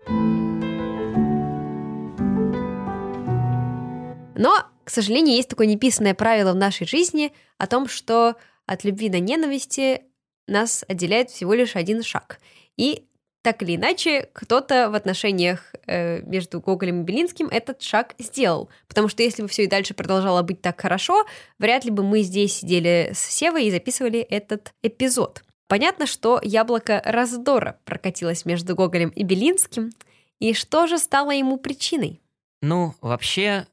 Но, 4.37 4.55
к 4.85 4.91
сожалению, 4.91 5.35
есть 5.35 5.49
такое 5.49 5.67
неписанное 5.67 6.15
правило 6.15 6.53
в 6.53 6.57
нашей 6.57 6.87
жизни 6.87 7.33
о 7.59 7.67
том, 7.67 7.89
что 7.89 8.37
от 8.67 8.85
любви 8.85 9.09
до 9.09 9.19
ненависти 9.19 10.03
нас 10.47 10.85
отделяет 10.89 11.31
всего 11.31 11.55
лишь 11.55 11.77
один 11.77 12.03
шаг. 12.03 12.41
И 12.77 13.07
так 13.43 13.63
или 13.63 13.75
иначе, 13.75 14.29
кто-то 14.33 14.89
в 14.89 14.95
отношениях 14.95 15.75
э, 15.87 16.23
между 16.23 16.61
Гоголем 16.61 17.03
и 17.03 17.05
Белинским 17.05 17.49
этот 17.49 17.83
шаг 17.83 18.15
сделал. 18.19 18.71
Потому 18.87 19.09
что 19.09 19.23
если 19.23 19.43
бы 19.43 19.49
все 19.49 19.65
и 19.65 19.67
дальше 19.67 19.95
продолжало 19.95 20.43
быть 20.43 20.63
так 20.63 20.81
хорошо, 20.81 21.27
вряд 21.59 21.85
ли 21.85 21.91
бы 21.91 22.05
мы 22.05 22.23
здесь 22.23 22.55
сидели 22.55 23.11
с 23.13 23.19
Севой 23.19 23.67
и 23.67 23.71
записывали 23.71 24.21
этот 24.21 24.73
эпизод. 24.83 25.43
Понятно, 25.67 26.07
что 26.07 26.41
яблоко 26.43 27.03
раздора 27.05 27.81
прокатилось 27.85 28.45
между 28.45 28.77
Гоголем 28.77 29.09
и 29.09 29.25
Белинским. 29.25 29.91
И 30.39 30.55
что 30.55 30.87
же 30.87 30.99
стало 30.99 31.33
ему 31.33 31.57
причиной? 31.57 32.21
Ну, 32.61 32.95
вообще, 33.01 33.67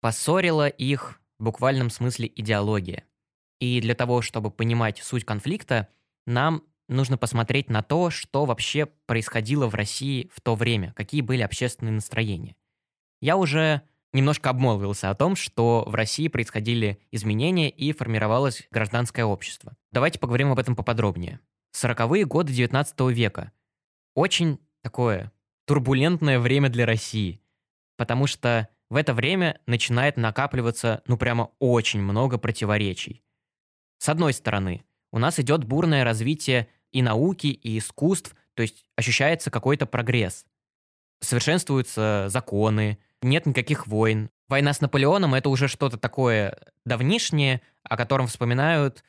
поссорила 0.00 0.68
их 0.68 1.20
в 1.38 1.44
буквальном 1.44 1.90
смысле 1.90 2.30
идеология. 2.34 3.04
И 3.60 3.80
для 3.80 3.94
того, 3.94 4.22
чтобы 4.22 4.50
понимать 4.50 4.98
суть 4.98 5.24
конфликта, 5.24 5.88
нам 6.26 6.62
нужно 6.88 7.18
посмотреть 7.18 7.68
на 7.68 7.82
то, 7.82 8.10
что 8.10 8.44
вообще 8.44 8.86
происходило 9.06 9.66
в 9.66 9.74
России 9.74 10.30
в 10.32 10.40
то 10.40 10.54
время, 10.54 10.92
какие 10.94 11.20
были 11.20 11.42
общественные 11.42 11.92
настроения. 11.92 12.56
Я 13.20 13.36
уже 13.36 13.82
немножко 14.12 14.50
обмолвился 14.50 15.10
о 15.10 15.14
том, 15.14 15.36
что 15.36 15.84
в 15.86 15.94
России 15.94 16.28
происходили 16.28 16.98
изменения 17.10 17.70
и 17.70 17.92
формировалось 17.92 18.66
гражданское 18.70 19.24
общество. 19.24 19.76
Давайте 19.92 20.18
поговорим 20.18 20.52
об 20.52 20.58
этом 20.58 20.76
поподробнее. 20.76 21.40
Сороковые 21.72 22.24
годы 22.24 22.52
XIX 22.52 23.12
века. 23.12 23.52
Очень 24.14 24.58
такое 24.82 25.32
турбулентное 25.66 26.38
время 26.38 26.70
для 26.70 26.86
России, 26.86 27.42
потому 27.96 28.26
что 28.26 28.68
в 28.88 28.96
это 28.96 29.12
время 29.12 29.60
начинает 29.66 30.16
накапливаться, 30.16 31.02
ну 31.06 31.18
прямо 31.18 31.50
очень 31.58 32.00
много 32.00 32.38
противоречий. 32.38 33.22
С 33.98 34.08
одной 34.08 34.32
стороны, 34.32 34.84
у 35.12 35.18
нас 35.18 35.38
идет 35.38 35.64
бурное 35.64 36.04
развитие 36.04 36.68
и 36.90 37.02
науки, 37.02 37.48
и 37.48 37.78
искусств, 37.78 38.34
то 38.54 38.62
есть 38.62 38.84
ощущается 38.96 39.50
какой-то 39.50 39.86
прогресс. 39.86 40.46
Совершенствуются 41.20 42.26
законы, 42.28 42.98
нет 43.22 43.46
никаких 43.46 43.86
войн. 43.86 44.30
Война 44.48 44.72
с 44.72 44.80
Наполеоном— 44.80 45.34
это 45.36 45.48
уже 45.48 45.68
что-то 45.68 45.98
такое 45.98 46.58
давнишнее, 46.84 47.60
о 47.82 47.96
котором 47.96 48.28
вспоминают 48.28 49.04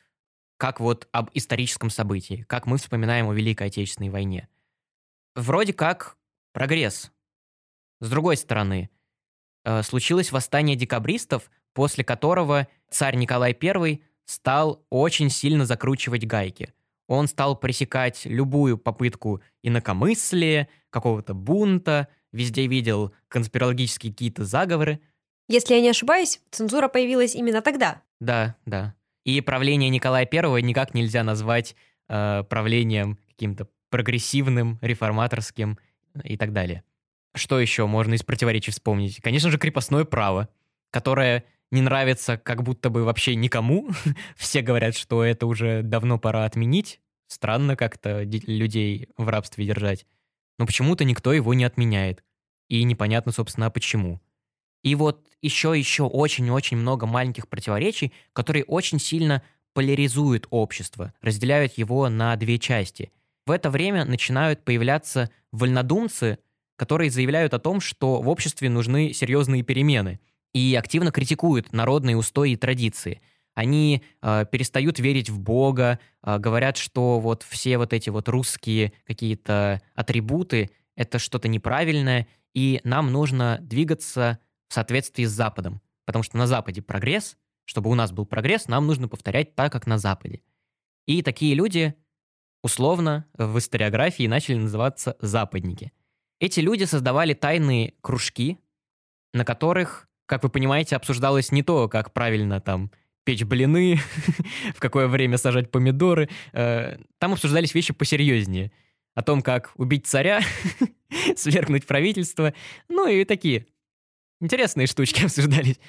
как 0.56 0.80
вот 0.80 1.08
об 1.12 1.30
историческом 1.32 1.88
событии, 1.88 2.44
как 2.48 2.66
мы 2.66 2.76
вспоминаем 2.76 3.28
о 3.30 3.32
Великой 3.32 3.68
Отечественной 3.68 4.10
войне. 4.10 4.48
Вроде 5.34 5.72
как 5.72 6.18
прогресс. 6.52 7.10
С 8.00 8.10
другой 8.10 8.36
стороны, 8.36 8.90
э, 9.64 9.82
случилось 9.82 10.32
восстание 10.32 10.76
декабристов, 10.76 11.50
после 11.72 12.04
которого 12.04 12.68
царь 12.90 13.16
Николай 13.16 13.56
I 13.58 14.02
стал 14.30 14.86
очень 14.90 15.28
сильно 15.28 15.66
закручивать 15.66 16.24
гайки. 16.24 16.72
Он 17.08 17.26
стал 17.26 17.56
пресекать 17.56 18.22
любую 18.24 18.78
попытку 18.78 19.42
инакомыслия, 19.64 20.68
какого-то 20.90 21.34
бунта, 21.34 22.06
везде 22.30 22.68
видел 22.68 23.12
конспирологические 23.26 24.12
какие-то 24.12 24.44
заговоры. 24.44 25.00
Если 25.48 25.74
я 25.74 25.80
не 25.80 25.88
ошибаюсь, 25.88 26.40
цензура 26.52 26.86
появилась 26.86 27.34
именно 27.34 27.60
тогда. 27.60 28.02
Да, 28.20 28.54
да. 28.66 28.94
И 29.24 29.40
правление 29.40 29.90
Николая 29.90 30.28
I 30.32 30.62
никак 30.62 30.94
нельзя 30.94 31.24
назвать 31.24 31.74
э, 32.08 32.44
правлением 32.48 33.18
каким-то 33.30 33.66
прогрессивным, 33.88 34.78
реформаторским 34.80 35.76
и 36.22 36.36
так 36.36 36.52
далее. 36.52 36.84
Что 37.34 37.58
еще 37.58 37.86
можно 37.86 38.14
из 38.14 38.22
противоречий 38.22 38.70
вспомнить? 38.70 39.20
Конечно 39.20 39.50
же, 39.50 39.58
крепостное 39.58 40.04
право, 40.04 40.48
которое 40.92 41.44
не 41.70 41.82
нравится 41.82 42.36
как 42.36 42.62
будто 42.62 42.90
бы 42.90 43.04
вообще 43.04 43.34
никому. 43.34 43.90
Все 44.36 44.62
говорят, 44.62 44.96
что 44.96 45.24
это 45.24 45.46
уже 45.46 45.82
давно 45.82 46.18
пора 46.18 46.44
отменить. 46.44 47.00
Странно 47.28 47.76
как-то 47.76 48.22
людей 48.22 49.08
в 49.16 49.28
рабстве 49.28 49.66
держать. 49.66 50.06
Но 50.58 50.66
почему-то 50.66 51.04
никто 51.04 51.32
его 51.32 51.54
не 51.54 51.64
отменяет. 51.64 52.24
и 52.68 52.84
непонятно, 52.84 53.32
собственно, 53.32 53.66
а 53.66 53.70
почему. 53.70 54.20
И 54.82 54.94
вот 54.94 55.26
еще-еще 55.42 56.04
очень-очень 56.04 56.76
много 56.76 57.06
маленьких 57.06 57.48
противоречий, 57.48 58.12
которые 58.32 58.64
очень 58.64 59.00
сильно 59.00 59.42
поляризуют 59.72 60.46
общество, 60.50 61.12
разделяют 61.20 61.78
его 61.78 62.08
на 62.08 62.36
две 62.36 62.58
части. 62.58 63.10
В 63.46 63.50
это 63.50 63.70
время 63.70 64.04
начинают 64.04 64.64
появляться 64.64 65.30
вольнодумцы, 65.50 66.38
которые 66.76 67.10
заявляют 67.10 67.54
о 67.54 67.58
том, 67.58 67.80
что 67.80 68.22
в 68.22 68.28
обществе 68.28 68.70
нужны 68.70 69.12
серьезные 69.12 69.62
перемены 69.62 70.20
и 70.52 70.74
активно 70.74 71.12
критикуют 71.12 71.72
народные 71.72 72.16
устои 72.16 72.52
и 72.52 72.56
традиции. 72.56 73.20
Они 73.54 74.02
э, 74.22 74.44
перестают 74.50 74.98
верить 74.98 75.28
в 75.28 75.38
Бога, 75.38 75.98
э, 76.22 76.38
говорят, 76.38 76.76
что 76.76 77.20
вот 77.20 77.42
все 77.42 77.78
вот 77.78 77.92
эти 77.92 78.10
вот 78.10 78.28
русские 78.28 78.92
какие-то 79.06 79.82
атрибуты— 79.94 80.70
это 80.96 81.18
что-то 81.18 81.48
неправильное, 81.48 82.26
и 82.54 82.80
нам 82.84 83.12
нужно 83.12 83.58
двигаться 83.60 84.38
в 84.68 84.74
соответствии 84.74 85.24
с 85.24 85.30
Западом. 85.30 85.80
Потому 86.04 86.22
что 86.22 86.36
на 86.36 86.46
Западе 86.46 86.82
прогресс, 86.82 87.36
чтобы 87.64 87.90
у 87.90 87.94
нас 87.94 88.12
был 88.12 88.26
прогресс, 88.26 88.68
нам 88.68 88.86
нужно 88.86 89.08
повторять 89.08 89.54
так, 89.54 89.72
как 89.72 89.86
на 89.86 89.98
Западе. 89.98 90.42
И 91.06 91.22
такие 91.22 91.54
люди 91.54 91.94
условно 92.62 93.26
в 93.34 93.58
историографии 93.58 94.26
начали 94.26 94.56
называться 94.56 95.16
западники. 95.20 95.92
Эти 96.40 96.60
люди 96.60 96.84
создавали 96.84 97.34
тайные 97.34 97.94
кружки, 98.00 98.58
на 99.32 99.44
которых, 99.44 100.08
как 100.30 100.44
вы 100.44 100.48
понимаете, 100.48 100.94
обсуждалось 100.94 101.50
не 101.50 101.64
то, 101.64 101.88
как 101.88 102.12
правильно 102.12 102.60
там 102.60 102.92
печь 103.24 103.42
блины, 103.42 103.98
в 104.76 104.78
какое 104.78 105.08
время 105.08 105.38
сажать 105.38 105.72
помидоры. 105.72 106.28
Э, 106.52 106.98
там 107.18 107.32
обсуждались 107.32 107.74
вещи 107.74 107.92
посерьезнее. 107.92 108.70
О 109.14 109.22
том, 109.22 109.42
как 109.42 109.72
убить 109.74 110.06
царя, 110.06 110.40
свергнуть 111.36 111.84
правительство, 111.84 112.54
ну 112.88 113.08
и 113.08 113.24
такие 113.24 113.66
Интересные 114.40 114.86
штучки 114.86 115.22
обсуждались. 115.24 115.80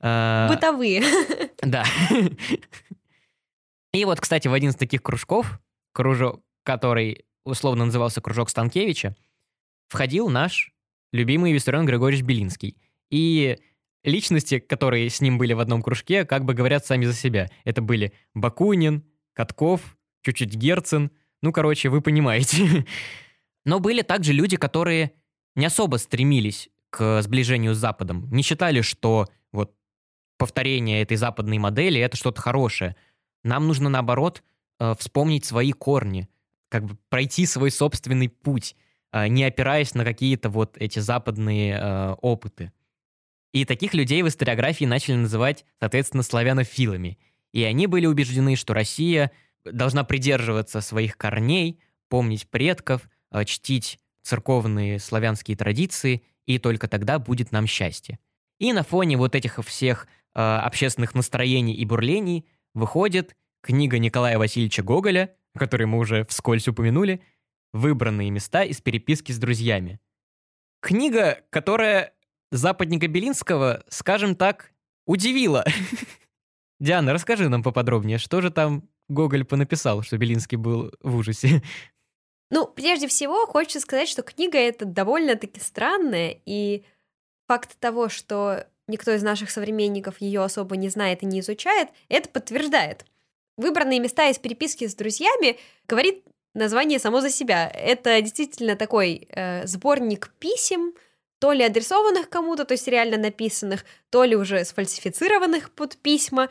А, 0.00 0.48
Бытовые. 0.48 1.02
Да. 1.62 1.84
И 3.92 4.04
вот, 4.06 4.18
кстати, 4.18 4.48
в 4.48 4.52
один 4.54 4.70
из 4.70 4.76
таких 4.76 5.02
кружков, 5.02 5.60
кружок, 5.92 6.42
который 6.64 7.26
условно 7.44 7.84
назывался 7.84 8.22
кружок 8.22 8.50
Станкевича, 8.50 9.14
входил 9.88 10.28
наш 10.30 10.72
любимый 11.12 11.52
Виссарион 11.52 11.86
Григорьевич 11.86 12.24
Белинский. 12.24 12.76
И 13.10 13.58
личности, 14.04 14.58
которые 14.58 15.08
с 15.10 15.20
ним 15.20 15.38
были 15.38 15.52
в 15.52 15.60
одном 15.60 15.82
кружке, 15.82 16.24
как 16.24 16.44
бы 16.44 16.54
говорят 16.54 16.86
сами 16.86 17.04
за 17.06 17.14
себя. 17.14 17.50
Это 17.64 17.82
были 17.82 18.12
Бакунин, 18.34 19.02
Катков, 19.32 19.96
чуть-чуть 20.22 20.54
Герцен. 20.54 21.10
Ну, 21.42 21.52
короче, 21.52 21.88
вы 21.88 22.00
понимаете. 22.00 22.86
Но 23.64 23.80
были 23.80 24.02
также 24.02 24.32
люди, 24.32 24.56
которые 24.56 25.12
не 25.56 25.66
особо 25.66 25.96
стремились 25.96 26.68
к 26.90 27.22
сближению 27.22 27.74
с 27.74 27.78
Западом. 27.78 28.28
Не 28.30 28.42
считали, 28.42 28.82
что 28.82 29.28
вот 29.52 29.74
повторение 30.38 31.02
этой 31.02 31.16
западной 31.16 31.58
модели 31.58 32.00
это 32.00 32.16
что-то 32.16 32.40
хорошее. 32.40 32.96
Нам 33.42 33.66
нужно, 33.66 33.88
наоборот, 33.88 34.42
э, 34.78 34.94
вспомнить 34.98 35.44
свои 35.44 35.72
корни, 35.72 36.28
как 36.68 36.84
бы 36.84 36.96
пройти 37.08 37.46
свой 37.46 37.70
собственный 37.70 38.28
путь, 38.28 38.76
э, 39.12 39.28
не 39.28 39.44
опираясь 39.44 39.94
на 39.94 40.04
какие-то 40.04 40.50
вот 40.50 40.76
эти 40.78 40.98
западные 40.98 41.78
э, 41.80 42.12
опыты. 42.20 42.72
И 43.54 43.64
таких 43.64 43.94
людей 43.94 44.20
в 44.22 44.28
историографии 44.28 44.84
начали 44.84 45.14
называть, 45.14 45.64
соответственно, 45.78 46.24
славянофилами. 46.24 47.18
И 47.52 47.62
они 47.62 47.86
были 47.86 48.06
убеждены, 48.06 48.56
что 48.56 48.74
Россия 48.74 49.30
должна 49.64 50.02
придерживаться 50.02 50.80
своих 50.80 51.16
корней, 51.16 51.78
помнить 52.08 52.48
предков, 52.48 53.08
чтить 53.46 54.00
церковные 54.24 54.98
славянские 54.98 55.56
традиции 55.56 56.24
и 56.46 56.58
только 56.58 56.88
тогда 56.88 57.20
будет 57.20 57.52
нам 57.52 57.68
счастье. 57.68 58.18
И 58.58 58.72
на 58.72 58.82
фоне 58.82 59.16
вот 59.16 59.36
этих 59.36 59.64
всех 59.64 60.08
э, 60.34 60.40
общественных 60.40 61.14
настроений 61.14 61.74
и 61.74 61.84
бурлений 61.84 62.46
выходит 62.74 63.36
книга 63.62 63.98
Николая 63.98 64.36
Васильевича 64.36 64.82
Гоголя, 64.82 65.32
которую 65.56 65.86
мы 65.86 65.98
уже 65.98 66.24
вскользь 66.24 66.66
упомянули, 66.66 67.22
«Выбранные 67.72 68.30
места 68.30 68.64
из 68.64 68.80
переписки 68.80 69.30
с 69.30 69.38
друзьями». 69.38 70.00
Книга, 70.80 71.44
которая 71.50 72.14
западника 72.50 73.08
Белинского, 73.08 73.84
скажем 73.88 74.36
так, 74.36 74.72
удивила. 75.06 75.64
Диана, 76.80 77.12
расскажи 77.12 77.48
нам 77.48 77.62
поподробнее, 77.62 78.18
что 78.18 78.40
же 78.40 78.50
там 78.50 78.88
Гоголь 79.08 79.44
понаписал, 79.44 80.02
что 80.02 80.18
Белинский 80.18 80.56
был 80.56 80.92
в 81.00 81.16
ужасе. 81.16 81.62
Ну, 82.50 82.66
прежде 82.66 83.08
всего, 83.08 83.46
хочется 83.46 83.80
сказать, 83.80 84.08
что 84.08 84.22
книга 84.22 84.58
эта 84.58 84.84
довольно-таки 84.84 85.60
странная, 85.60 86.40
и 86.46 86.84
факт 87.48 87.76
того, 87.78 88.08
что 88.08 88.66
никто 88.86 89.12
из 89.12 89.22
наших 89.22 89.50
современников 89.50 90.20
ее 90.20 90.42
особо 90.42 90.76
не 90.76 90.88
знает 90.88 91.22
и 91.22 91.26
не 91.26 91.40
изучает, 91.40 91.88
это 92.08 92.28
подтверждает. 92.28 93.04
Выбранные 93.56 94.00
места 94.00 94.28
из 94.28 94.38
переписки 94.38 94.86
с 94.86 94.94
друзьями 94.94 95.58
говорит 95.86 96.24
название 96.54 96.98
само 96.98 97.20
за 97.20 97.30
себя. 97.30 97.68
Это 97.68 98.20
действительно 98.20 98.76
такой 98.76 99.26
э, 99.30 99.66
сборник 99.66 100.32
писем, 100.38 100.94
то 101.38 101.52
ли 101.52 101.64
адресованных 101.64 102.28
кому-то, 102.28 102.64
то 102.64 102.72
есть 102.72 102.88
реально 102.88 103.16
написанных, 103.18 103.84
то 104.10 104.24
ли 104.24 104.36
уже 104.36 104.64
сфальсифицированных 104.64 105.70
под 105.72 105.96
письма. 105.96 106.48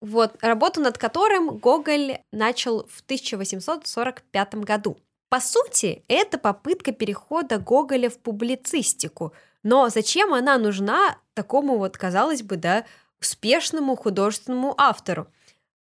Вот, 0.00 0.36
работу 0.42 0.80
над 0.80 0.96
которым 0.96 1.58
Гоголь 1.58 2.18
начал 2.32 2.86
в 2.86 3.00
1845 3.02 4.54
году. 4.56 4.96
По 5.28 5.40
сути, 5.40 6.04
это 6.08 6.38
попытка 6.38 6.92
перехода 6.92 7.58
Гоголя 7.58 8.08
в 8.08 8.18
публицистику. 8.18 9.32
Но 9.62 9.88
зачем 9.88 10.32
она 10.32 10.56
нужна 10.56 11.18
такому 11.34 11.76
вот, 11.78 11.96
казалось 11.98 12.42
бы, 12.42 12.56
да, 12.56 12.86
успешному 13.20 13.96
художественному 13.96 14.74
автору? 14.78 15.26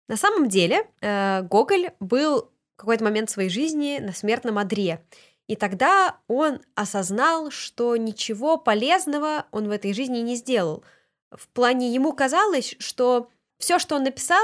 На 0.07 0.17
самом 0.17 0.49
деле, 0.49 0.87
э, 1.01 1.41
Гоголь 1.43 1.91
был 1.99 2.49
в 2.75 2.77
какой-то 2.77 3.03
момент 3.03 3.29
своей 3.29 3.49
жизни 3.49 3.99
на 3.99 4.13
смертном 4.13 4.57
одре. 4.57 5.03
И 5.47 5.55
тогда 5.55 6.17
он 6.27 6.61
осознал, 6.73 7.51
что 7.51 7.95
ничего 7.97 8.57
полезного 8.57 9.45
он 9.51 9.67
в 9.67 9.71
этой 9.71 9.93
жизни 9.93 10.19
не 10.19 10.35
сделал. 10.35 10.83
В 11.31 11.47
плане 11.49 11.93
ему 11.93 12.13
казалось, 12.13 12.75
что 12.79 13.29
все, 13.59 13.77
что 13.77 13.95
он 13.95 14.03
написал, 14.03 14.43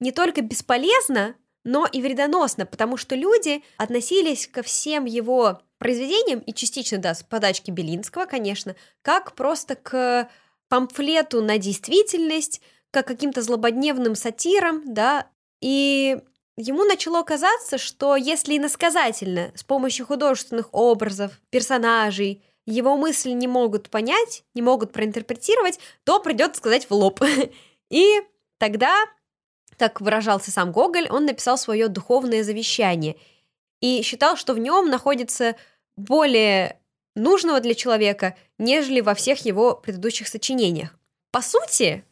не 0.00 0.10
только 0.10 0.42
бесполезно, 0.42 1.36
но 1.64 1.86
и 1.86 2.02
вредоносно, 2.02 2.66
потому 2.66 2.96
что 2.96 3.14
люди 3.14 3.62
относились 3.76 4.48
ко 4.48 4.62
всем 4.62 5.04
его 5.04 5.62
произведениям, 5.78 6.40
и 6.40 6.52
частично, 6.52 6.98
да, 6.98 7.14
с 7.14 7.22
подачки 7.22 7.70
Белинского, 7.70 8.26
конечно, 8.26 8.74
как 9.02 9.34
просто 9.34 9.76
к 9.76 10.28
памфлету 10.68 11.42
на 11.42 11.58
действительность, 11.58 12.60
как 12.90 13.06
каким-то 13.06 13.42
злободневным 13.42 14.14
сатирам, 14.14 14.82
да, 14.92 15.28
и 15.60 16.18
ему 16.56 16.84
начало 16.84 17.22
казаться, 17.22 17.78
что 17.78 18.16
если 18.16 18.56
иносказательно, 18.56 19.52
с 19.54 19.64
помощью 19.64 20.06
художественных 20.06 20.68
образов, 20.72 21.40
персонажей, 21.50 22.42
его 22.66 22.96
мысли 22.96 23.30
не 23.30 23.48
могут 23.48 23.90
понять, 23.90 24.44
не 24.54 24.62
могут 24.62 24.92
проинтерпретировать, 24.92 25.80
то 26.04 26.20
придется 26.20 26.58
сказать 26.58 26.88
в 26.88 26.92
лоб. 26.92 27.20
И 27.90 28.22
тогда 28.58 28.94
как 29.78 30.00
выражался 30.00 30.50
сам 30.50 30.70
Гоголь, 30.70 31.08
он 31.10 31.24
написал 31.24 31.58
свое 31.58 31.88
духовное 31.88 32.44
завещание 32.44 33.16
и 33.80 34.02
считал, 34.02 34.36
что 34.36 34.54
в 34.54 34.58
нем 34.58 34.88
находится 34.88 35.56
более 35.96 36.78
нужного 37.16 37.60
для 37.60 37.74
человека, 37.74 38.36
нежели 38.58 39.00
во 39.00 39.14
всех 39.14 39.44
его 39.44 39.74
предыдущих 39.74 40.28
сочинениях. 40.28 40.96
По 41.32 41.42
сути, 41.42 42.04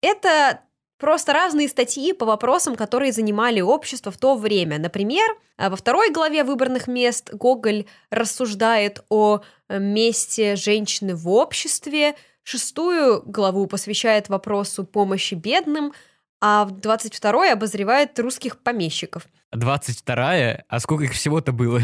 это 0.00 0.62
просто 0.98 1.32
разные 1.32 1.68
статьи 1.68 2.12
по 2.12 2.26
вопросам, 2.26 2.76
которые 2.76 3.12
занимали 3.12 3.60
общество 3.60 4.12
в 4.12 4.18
то 4.18 4.36
время. 4.36 4.78
Например, 4.78 5.36
во 5.56 5.76
второй 5.76 6.10
главе 6.10 6.44
«Выборных 6.44 6.86
мест» 6.88 7.32
Гоголь 7.32 7.86
рассуждает 8.10 9.04
о 9.08 9.40
месте 9.68 10.56
женщины 10.56 11.14
в 11.14 11.28
обществе, 11.28 12.14
шестую 12.42 13.22
главу 13.24 13.66
посвящает 13.66 14.28
вопросу 14.28 14.84
помощи 14.84 15.34
бедным– 15.34 15.92
а 16.40 16.64
в 16.64 16.72
22-й 16.72 17.52
обозревает 17.52 18.18
русских 18.18 18.58
помещиков. 18.58 19.26
22-я? 19.54 20.64
А 20.68 20.80
сколько 20.80 21.04
их 21.04 21.12
всего-то 21.12 21.52
было? 21.52 21.80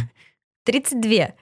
32. 0.64 1.34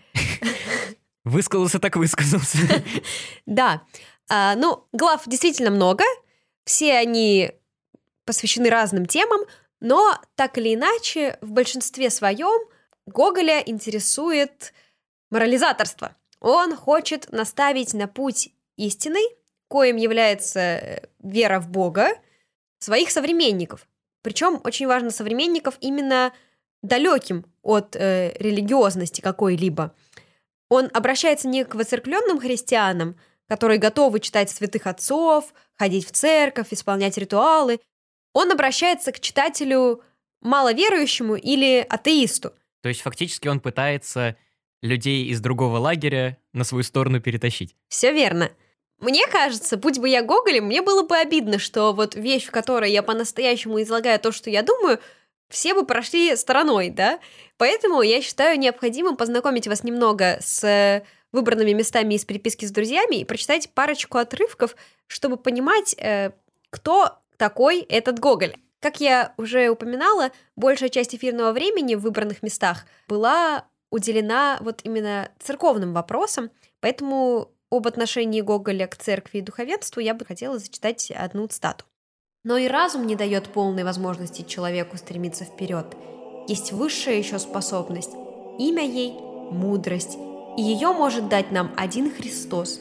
Высказался 1.25 1.79
так 1.79 1.97
высказался. 1.97 2.59
Да. 3.47 3.83
А, 4.29 4.55
ну, 4.55 4.87
глав 4.93 5.23
действительно 5.27 5.71
много. 5.71 6.05
Все 6.65 6.97
они 6.97 7.53
посвящены 8.25 8.71
разным 8.71 9.07
темам, 9.07 9.41
но 9.81 10.19
так 10.37 10.59
или 10.59 10.75
иначе, 10.75 11.39
в 11.41 11.51
большинстве 11.51 12.11
своем 12.11 12.69
Гоголя 13.07 13.61
интересует 13.61 14.73
морализаторство. 15.31 16.15
Он 16.41 16.77
хочет 16.77 17.33
наставить 17.33 17.95
на 17.95 18.07
путь 18.07 18.51
истины, 18.77 19.21
коим 19.69 19.97
является 19.97 20.61
э, 20.61 21.03
вера 21.21 21.61
в 21.61 21.69
Бога, 21.69 22.11
своих 22.79 23.11
современников. 23.11 23.87
Причем 24.23 24.61
очень 24.65 24.87
важно 24.87 25.11
современников 25.11 25.77
именно 25.81 26.33
далеким 26.83 27.45
от 27.63 27.97
э, 27.97 28.35
религиозности 28.39 29.21
какой-либо. 29.21 29.95
Он 30.69 30.91
обращается 30.93 31.49
не 31.49 31.65
к 31.65 31.75
воцеркленным 31.75 32.41
христианам, 32.41 33.17
которые 33.49 33.79
готовы 33.79 34.21
читать 34.21 34.51
святых 34.51 34.87
отцов, 34.87 35.53
ходить 35.77 36.07
в 36.07 36.13
церковь, 36.13 36.69
исполнять 36.71 37.19
ритуалы. 37.19 37.81
Он 38.33 38.51
обращается 38.51 39.13
к 39.13 39.21
читателю 39.21 40.03
маловерующему 40.41 41.37
или 41.37 41.85
атеисту. 41.89 42.53
То 42.83 42.89
есть 42.89 43.03
фактически 43.03 43.49
он 43.49 43.61
пытается 43.61 44.37
людей 44.83 45.27
из 45.27 45.41
другого 45.41 45.79
лагеря 45.79 46.39
на 46.53 46.65
свою 46.65 46.83
сторону 46.83 47.21
перетащить. 47.21 47.77
Все 47.89 48.13
верно. 48.13 48.51
Мне 48.99 49.27
кажется, 49.27 49.77
будь 49.77 49.99
бы 49.99 50.09
я 50.09 50.23
Гоголем, 50.23 50.67
мне 50.67 50.83
было 50.83 51.03
бы 51.03 51.17
обидно, 51.17 51.59
что 51.59 51.93
вот 51.93 52.15
вещь, 52.15 52.47
в 52.47 52.51
которой 52.51 52.91
я 52.93 53.03
по-настоящему 53.03 53.81
излагаю 53.83 54.19
то, 54.21 54.31
что 54.33 54.51
я 54.51 54.63
думаю, 54.63 55.01
все 55.49 55.75
бы 55.75 55.85
прошли 55.85 56.35
стороной, 56.37 56.89
да? 56.89 57.21
Поэтому 57.57 58.03
я 58.03 58.23
считаю 58.23 58.59
необходимым 58.59 59.17
познакомить 59.17 59.67
вас 59.67 59.85
немного 59.85 60.39
с 60.41 61.05
выбранными 61.33 61.73
местами 61.73 62.15
из 62.15 62.25
переписки 62.25 62.65
с 62.65 62.71
друзьями 62.71 63.17
и 63.17 63.25
прочитать 63.25 63.71
парочку 63.71 64.19
отрывков, 64.19 64.77
чтобы 65.07 65.37
понимать, 65.37 65.95
э, 65.99 66.31
кто 66.71 67.22
такой 67.37 67.81
этот 67.81 68.19
Гоголь. 68.19 68.55
Как 68.81 69.01
я 69.01 69.33
уже 69.37 69.69
упоминала, 69.69 70.33
большая 70.57 70.89
часть 70.89 71.15
эфирного 71.15 71.53
времени 71.53 71.95
в 71.95 72.01
выбранных 72.01 72.43
местах 72.43 72.85
была 73.07 73.67
уделена 73.91 74.59
вот 74.61 74.81
именно 74.83 75.31
церковным 75.39 75.93
вопросам, 75.93 76.51
поэтому 76.81 77.53
об 77.71 77.87
отношении 77.87 78.41
Гоголя 78.41 78.87
к 78.87 78.97
церкви 78.97 79.39
и 79.39 79.43
духовенству 79.43 80.01
я 80.01 80.15
бы 80.15 80.25
хотела 80.25 80.59
зачитать 80.59 81.11
одну 81.11 81.47
цитату. 81.47 81.85
Но 82.45 82.57
и 82.57 82.67
разум 82.67 83.07
не 83.07 83.15
дает 83.15 83.49
полной 83.49 83.85
возможности 83.85 84.43
человеку 84.43 84.97
стремиться 84.97 85.45
вперед. 85.45 85.87
Есть 86.49 86.73
высшая 86.73 87.19
еще 87.19 87.39
способность. 87.39 88.11
Имя 88.59 88.85
ей– 88.85 89.13
мудрость, 89.53 90.19
и 90.59 90.63
ее 90.63 90.93
может 90.93 91.29
дать 91.29 91.53
нам 91.53 91.73
один 91.77 92.13
Христос. 92.13 92.81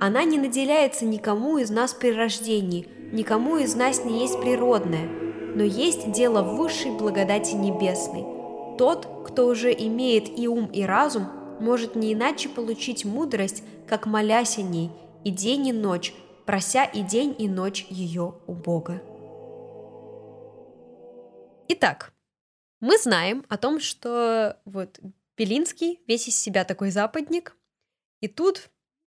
Она 0.00 0.24
не 0.24 0.38
наделяется 0.38 1.04
никому 1.04 1.58
из 1.58 1.70
нас 1.70 1.92
при 1.92 2.12
рождении, 2.12 2.88
никому 3.14 3.56
из 3.56 3.74
нас 3.74 4.04
не 4.04 4.20
есть 4.20 4.38
природное, 4.40 5.08
но 5.54 5.62
есть 5.62 6.10
дело 6.10 6.42
высшей 6.42 6.90
благодати 6.90 7.54
небесной. 7.54 8.24
Тот, 8.76 9.08
кто 9.26 9.46
уже 9.46 9.72
имеет 9.72 10.36
и 10.38 10.48
ум, 10.48 10.66
и 10.66 10.82
разум, 10.82 11.28
может 11.60 11.94
не 11.94 12.12
иначе 12.12 12.48
получить 12.48 13.04
мудрость, 13.04 13.62
как 13.86 14.06
молясь 14.06 14.58
о 14.58 14.62
ней, 14.62 14.90
и 15.22 15.30
день 15.30 15.68
и 15.68 15.72
ночь, 15.72 16.12
прося 16.44 16.84
и 16.84 17.02
день, 17.02 17.34
и 17.38 17.48
ночь 17.48 17.86
ее 17.88 18.34
у 18.46 18.52
Бога. 18.52 19.00
Итак, 21.68 22.12
мы 22.80 22.98
знаем 22.98 23.46
о 23.48 23.56
том, 23.56 23.78
что 23.78 24.60
вот 24.64 24.98
Белинский 25.36 26.00
весь 26.06 26.28
из 26.28 26.38
себя 26.38 26.64
такой 26.64 26.90
западник, 26.90 27.56
и 28.20 28.28
тут 28.28 28.70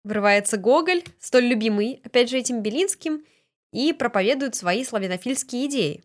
врывается 0.04 0.58
Гоголь, 0.58 1.04
столь 1.20 1.46
любимый, 1.46 2.02
опять 2.04 2.30
же, 2.30 2.38
этим 2.38 2.62
Белинским, 2.62 3.24
и 3.72 3.94
проповедует 3.94 4.56
свои 4.56 4.84
славянофильские 4.84 5.68
идеи. 5.68 6.04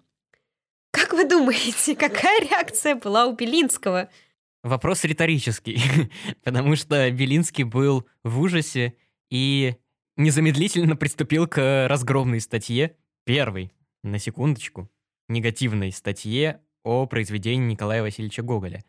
Как 0.90 1.12
вы 1.12 1.29
думаете, 1.29 1.94
какая 1.94 2.40
реакция 2.40 2.94
была 2.96 3.27
у 3.27 3.35
Белинского? 3.35 4.09
Вопрос 4.62 5.05
риторический, 5.05 5.81
потому 6.44 6.77
что 6.77 7.11
Белинский 7.11 7.64
был 7.64 8.07
в 8.25 8.40
ужасе 8.40 8.94
и 9.31 9.77
незамедлительно 10.16 10.96
приступил 10.96 11.46
к 11.46 11.88
разгромной 11.88 12.40
статье, 12.40 12.96
первой, 13.25 13.73
на 14.03 14.18
секундочку, 14.18 14.90
негативной 15.29 15.92
статье 15.92 16.61
о 16.83 17.07
произведении 17.07 17.73
Николая 17.73 18.03
Васильевича 18.03 18.42
Гоголя, 18.42 18.85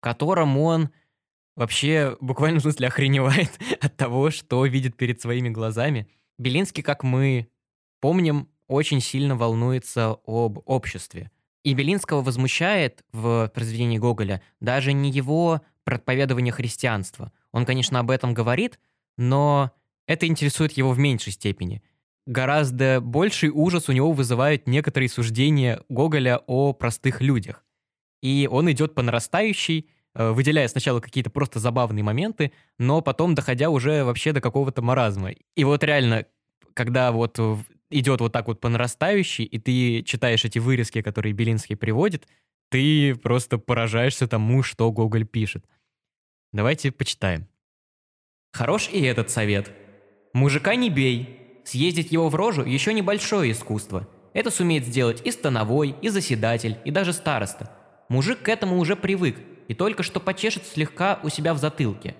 в 0.00 0.02
котором 0.02 0.56
он 0.58 0.90
вообще 1.54 2.16
буквально 2.20 2.58
в 2.58 2.62
смысле 2.62 2.88
охреневает 2.88 3.50
от 3.80 3.96
того, 3.96 4.30
что 4.30 4.64
видит 4.66 4.96
перед 4.96 5.20
своими 5.20 5.50
глазами. 5.50 6.08
Белинский, 6.38 6.82
как 6.82 7.04
мы 7.04 7.48
помним, 8.02 8.48
очень 8.66 9.00
сильно 9.00 9.36
волнуется 9.36 10.16
об 10.26 10.58
обществе. 10.66 11.30
И 11.62 11.72
Белинского 11.72 12.20
возмущает 12.20 13.04
в 13.12 13.50
произведении 13.54 13.98
Гоголя 13.98 14.42
даже 14.60 14.92
не 14.92 15.10
его 15.10 15.62
проповедование 15.84 16.52
христианства. 16.52 17.32
Он, 17.52 17.64
конечно, 17.64 18.00
об 18.00 18.10
этом 18.10 18.34
говорит, 18.34 18.80
но 19.16 19.70
это 20.08 20.26
интересует 20.26 20.72
его 20.72 20.90
в 20.90 20.98
меньшей 20.98 21.32
степени. 21.32 21.80
Гораздо 22.26 23.00
больший 23.00 23.50
ужас 23.50 23.88
у 23.88 23.92
него 23.92 24.10
вызывают 24.12 24.66
некоторые 24.66 25.08
суждения 25.08 25.82
Гоголя 25.88 26.40
о 26.46 26.72
простых 26.72 27.20
людях. 27.20 27.64
И 28.20 28.48
он 28.50 28.70
идет 28.72 28.94
по 28.94 29.02
нарастающей, 29.02 29.88
э, 30.14 30.30
выделяя 30.30 30.66
сначала 30.66 30.98
какие-то 30.98 31.30
просто 31.30 31.60
забавные 31.60 32.02
моменты, 32.02 32.52
но 32.78 33.00
потом 33.00 33.36
доходя 33.36 33.70
уже 33.70 34.02
вообще 34.02 34.32
до 34.32 34.40
какого-то 34.40 34.82
маразма. 34.82 35.30
И 35.54 35.64
вот 35.64 35.84
реально, 35.84 36.26
когда 36.74 37.12
вот 37.12 37.38
идет 37.92 38.20
вот 38.20 38.32
так 38.32 38.48
вот 38.48 38.60
по 38.60 38.68
нарастающей, 38.68 39.44
и 39.44 39.58
ты 39.58 40.02
читаешь 40.02 40.44
эти 40.44 40.58
вырезки, 40.58 41.02
которые 41.02 41.32
Белинский 41.32 41.76
приводит, 41.76 42.26
ты 42.70 43.14
просто 43.14 43.58
поражаешься 43.58 44.26
тому, 44.26 44.62
что 44.62 44.90
Гоголь 44.90 45.26
пишет. 45.26 45.64
Давайте 46.52 46.90
почитаем. 46.90 47.46
Хорош 48.52 48.88
и 48.92 49.00
этот 49.02 49.30
совет– 49.30 49.70
Мужика 50.32 50.74
не 50.76 50.88
бей. 50.88 51.38
Съездить 51.64 52.10
его 52.10 52.28
в 52.28 52.34
рожу 52.34 52.64
еще 52.64 52.94
небольшое 52.94 53.52
искусство. 53.52 54.08
Это 54.32 54.50
сумеет 54.50 54.86
сделать 54.86 55.20
и 55.24 55.30
становой, 55.30 55.94
и 56.00 56.08
заседатель, 56.08 56.78
и 56.84 56.90
даже 56.90 57.12
староста. 57.12 57.70
Мужик 58.08 58.42
к 58.42 58.48
этому 58.48 58.78
уже 58.78 58.96
привык 58.96 59.36
и 59.68 59.74
только 59.74 60.02
что 60.02 60.20
почешет 60.20 60.66
слегка 60.66 61.20
у 61.22 61.28
себя 61.28 61.52
в 61.54 61.58
затылке. 61.58 62.16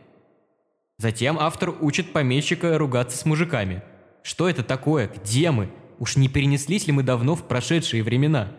Затем 0.99 1.39
автор 1.39 1.75
учит 1.81 2.13
помещика 2.13 2.77
ругаться 2.79 3.17
с 3.17 3.25
мужиками. 3.25 3.83
Что 4.23 4.49
это 4.49 4.63
такое? 4.63 5.09
Где 5.09 5.51
мы? 5.51 5.71
Уж 5.99 6.17
не 6.17 6.29
перенеслись 6.29 6.87
ли 6.87 6.93
мы 6.93 7.03
давно 7.03 7.35
в 7.35 7.45
прошедшие 7.47 8.03
времена? 8.03 8.53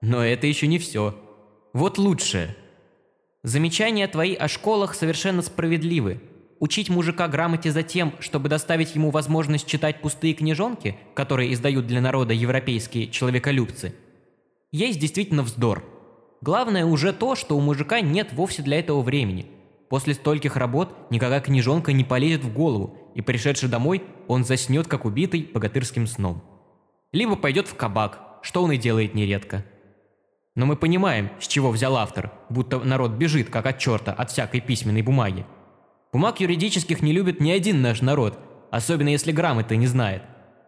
Но 0.00 0.24
это 0.24 0.46
еще 0.46 0.66
не 0.66 0.78
все. 0.78 1.16
Вот 1.72 1.98
лучшее. 1.98 2.56
Замечания 3.42 4.08
твои 4.08 4.34
о 4.34 4.48
школах 4.48 4.94
совершенно 4.94 5.42
справедливы. 5.42 6.20
Учить 6.60 6.88
мужика 6.88 7.28
грамоте 7.28 7.70
за 7.70 7.82
тем, 7.82 8.14
чтобы 8.20 8.48
доставить 8.48 8.94
ему 8.94 9.10
возможность 9.10 9.66
читать 9.66 10.00
пустые 10.00 10.34
книжонки, 10.34 10.96
которые 11.14 11.52
издают 11.52 11.86
для 11.86 12.00
народа 12.00 12.32
европейские 12.32 13.08
человеколюбцы, 13.08 13.94
есть 14.72 14.98
действительно 14.98 15.42
вздор. 15.42 15.84
Главное 16.40 16.84
уже 16.84 17.12
то, 17.12 17.34
что 17.36 17.56
у 17.56 17.60
мужика 17.60 18.00
нет 18.00 18.32
вовсе 18.32 18.62
для 18.62 18.78
этого 18.78 19.02
времени. 19.02 19.46
После 19.88 20.14
стольких 20.14 20.56
работ 20.56 20.94
никакая 21.10 21.40
книжонка 21.40 21.92
не 21.92 22.02
полезет 22.02 22.44
в 22.44 22.52
голову, 22.52 22.98
и 23.14 23.20
пришедший 23.20 23.68
домой, 23.68 24.02
он 24.28 24.44
заснет, 24.44 24.86
как 24.86 25.04
убитый, 25.04 25.48
богатырским 25.52 26.06
сном. 26.06 26.42
Либо 27.12 27.36
пойдет 27.36 27.68
в 27.68 27.76
кабак, 27.76 28.38
что 28.42 28.62
он 28.62 28.72
и 28.72 28.76
делает 28.76 29.14
нередко. 29.14 29.64
Но 30.54 30.66
мы 30.66 30.76
понимаем, 30.76 31.30
с 31.40 31.48
чего 31.48 31.70
взял 31.70 31.96
автор, 31.96 32.32
будто 32.48 32.78
народ 32.78 33.12
бежит, 33.12 33.50
как 33.50 33.66
от 33.66 33.78
черта, 33.78 34.12
от 34.12 34.30
всякой 34.30 34.60
письменной 34.60 35.02
бумаги. 35.02 35.46
Бумаг 36.12 36.40
юридических 36.40 37.02
не 37.02 37.12
любит 37.12 37.40
ни 37.40 37.50
один 37.50 37.82
наш 37.82 38.00
народ, 38.02 38.38
особенно 38.70 39.08
если 39.08 39.32
грамоты 39.32 39.76
не 39.76 39.86
знает. 39.86 40.22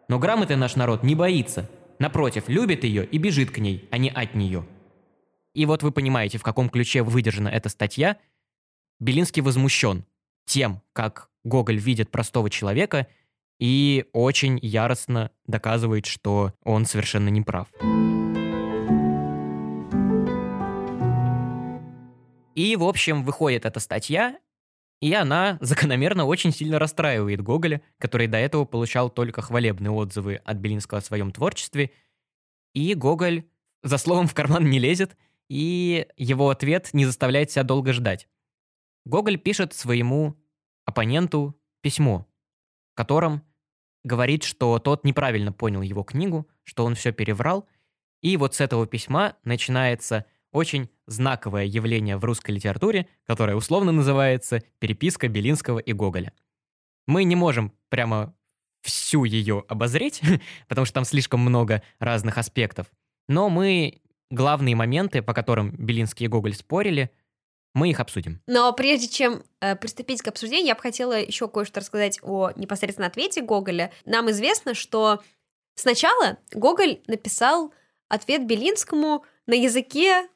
Но 0.09 0.19
грамоты 0.19 0.57
наш 0.57 0.75
народ 0.75 1.03
не 1.03 1.15
боится. 1.15 1.71
Напротив, 1.99 2.49
любит 2.49 2.85
ее 2.85 3.05
и 3.05 3.19
бежит 3.19 3.51
к 3.51 3.59
ней, 3.59 3.89
а 3.91 3.99
не 3.99 4.11
от 4.11 4.35
нее. 4.35 4.67
И 5.55 5.65
вот 5.67 5.83
вы 5.83 5.93
понимаете, 5.93 6.39
в 6.39 6.43
каком 6.43 6.69
ключе 6.69 7.03
выдержана 7.03 7.49
эта 7.49 7.69
статья. 7.69 8.19
Белинский 9.01 9.43
возмущен 9.43 10.05
тем, 10.47 10.83
как 10.93 11.31
Гоголь 11.47 11.79
видит 11.79 12.11
простого 12.11 12.51
человека 12.51 13.07
и 13.61 14.05
очень 14.13 14.59
яростно 14.61 15.31
доказывает, 15.47 16.05
что 16.05 16.53
он 16.65 16.87
совершенно 16.87 17.29
не 17.29 17.41
прав. 17.41 17.69
И, 22.57 22.75
в 22.75 22.83
общем, 22.83 23.23
выходит 23.23 23.65
эта 23.65 23.79
статья, 23.79 24.37
и 25.01 25.13
она 25.13 25.59
закономерно 25.61 26.25
очень 26.25 26.53
сильно 26.53 26.81
расстраивает 26.81 27.43
Гоголя, 27.43 27.81
который 27.99 28.27
до 28.27 28.39
этого 28.39 28.65
получал 28.65 29.09
только 29.09 29.41
хвалебные 29.41 29.93
отзывы 29.93 30.37
от 30.45 30.57
Белинского 30.57 30.99
о 30.99 31.03
своем 31.03 31.31
творчестве. 31.31 31.93
И 32.75 32.95
Гоголь 32.95 33.45
за 33.85 33.99
словом 33.99 34.27
в 34.27 34.35
карман 34.35 34.69
не 34.69 34.81
лезет, 34.81 35.17
и 35.49 36.09
его 36.17 36.51
ответ 36.51 36.91
не 36.93 37.05
заставляет 37.05 37.53
себя 37.53 37.63
долго 37.63 37.93
ждать. 37.93 38.27
Гоголь 39.05 39.39
пишет 39.39 39.75
своему 39.75 40.35
оппоненту 40.87 41.61
письмо, 41.83 42.27
в 42.93 42.97
котором 42.97 43.43
говорит, 44.05 44.45
что 44.45 44.79
тот 44.79 45.05
неправильно 45.05 45.53
понял 45.53 45.83
его 45.83 46.03
книгу, 46.03 46.49
что 46.65 46.85
он 46.85 46.95
все 46.95 47.13
переврал, 47.13 47.69
и 48.23 48.37
вот 48.39 48.55
с 48.55 48.61
этого 48.61 48.87
письма 48.87 49.37
начинается 49.45 50.25
очень 50.53 50.89
знаковое 51.07 51.65
явление 51.65 52.17
в 52.17 52.25
русской 52.25 52.53
литературе, 52.53 53.09
которое 53.27 53.57
условно 53.57 53.93
называется 53.93 54.63
«Переписка 54.79 55.29
Белинского 55.29 55.79
и 55.79 55.93
Гоголя». 55.93 56.33
Мы 57.07 57.25
не 57.25 57.37
можем 57.37 57.73
прямо 57.89 58.35
всю 58.81 59.25
ее 59.25 59.65
обозреть, 59.69 60.23
потому 60.69 60.87
что 60.87 60.95
там 60.95 61.05
слишком 61.05 61.41
много 61.41 61.83
разных 61.99 62.39
аспектов, 62.39 62.87
но 63.29 63.49
мы 63.49 64.01
главные 64.31 64.75
моменты, 64.75 65.23
по 65.23 65.35
которым 65.35 65.71
Белинский 65.73 66.27
и 66.27 66.29
Гоголь 66.29 66.55
спорили, 66.55 67.11
мы 67.77 67.91
их 67.91 68.01
обсудим. 68.01 68.41
Но 68.47 68.73
прежде 68.73 69.07
чем 69.07 69.43
э, 69.61 69.77
приступить 69.77 70.23
к 70.23 70.29
обсуждению, 70.29 70.69
я 70.69 70.75
бы 70.75 70.81
хотела 70.81 71.21
еще 71.21 71.47
кое-что 71.47 71.81
рассказать 71.81 72.19
о 72.23 72.51
непосредственно 72.57 73.07
ответе 73.07 73.43
Гоголя. 73.43 73.93
Нам 74.07 74.31
известно, 74.31 74.73
что 74.73 75.23
сначала 75.75 76.39
Гоголь 76.53 77.01
написал 77.07 77.75
ответ 78.09 78.47
Белинскому 78.47 79.27
на 79.47 79.53
языке 79.53 80.27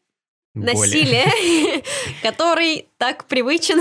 Боли. 0.53 0.67
насилия, 0.67 1.83
который 2.23 2.89
так 2.99 3.25
привычен 3.25 3.81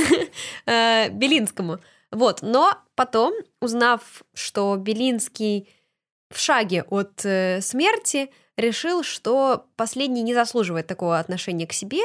э, 0.65 1.10
Белинскому. 1.10 1.80
Вот, 2.12 2.41
но 2.41 2.78
потом, 2.95 3.34
узнав, 3.60 4.24
что 4.34 4.78
Белинский 4.78 5.67
в 6.30 6.39
шаге 6.39 6.84
от 6.84 7.26
э, 7.26 7.60
смерти, 7.60 8.32
решил, 8.56 9.04
что 9.04 9.65
последний 9.76 10.22
не 10.22 10.34
заслуживает 10.34 10.88
такого 10.88 11.19
отношения 11.19 11.67
к 11.67 11.74
себе, 11.74 12.02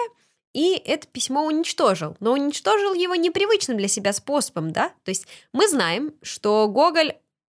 и 0.55 0.77
это 0.77 1.07
письмо 1.07 1.45
уничтожил. 1.45 2.17
Но 2.21 2.33
уничтожил 2.33 2.95
его 2.95 3.14
непривычным 3.14 3.77
для 3.77 3.88
себя 3.88 4.14
способом, 4.14 4.73
да? 4.73 4.88
То 5.05 5.11
есть 5.11 5.27
мы 5.53 5.69
знаем, 5.69 6.14
что 6.23 6.69
Гоголь 6.69 7.14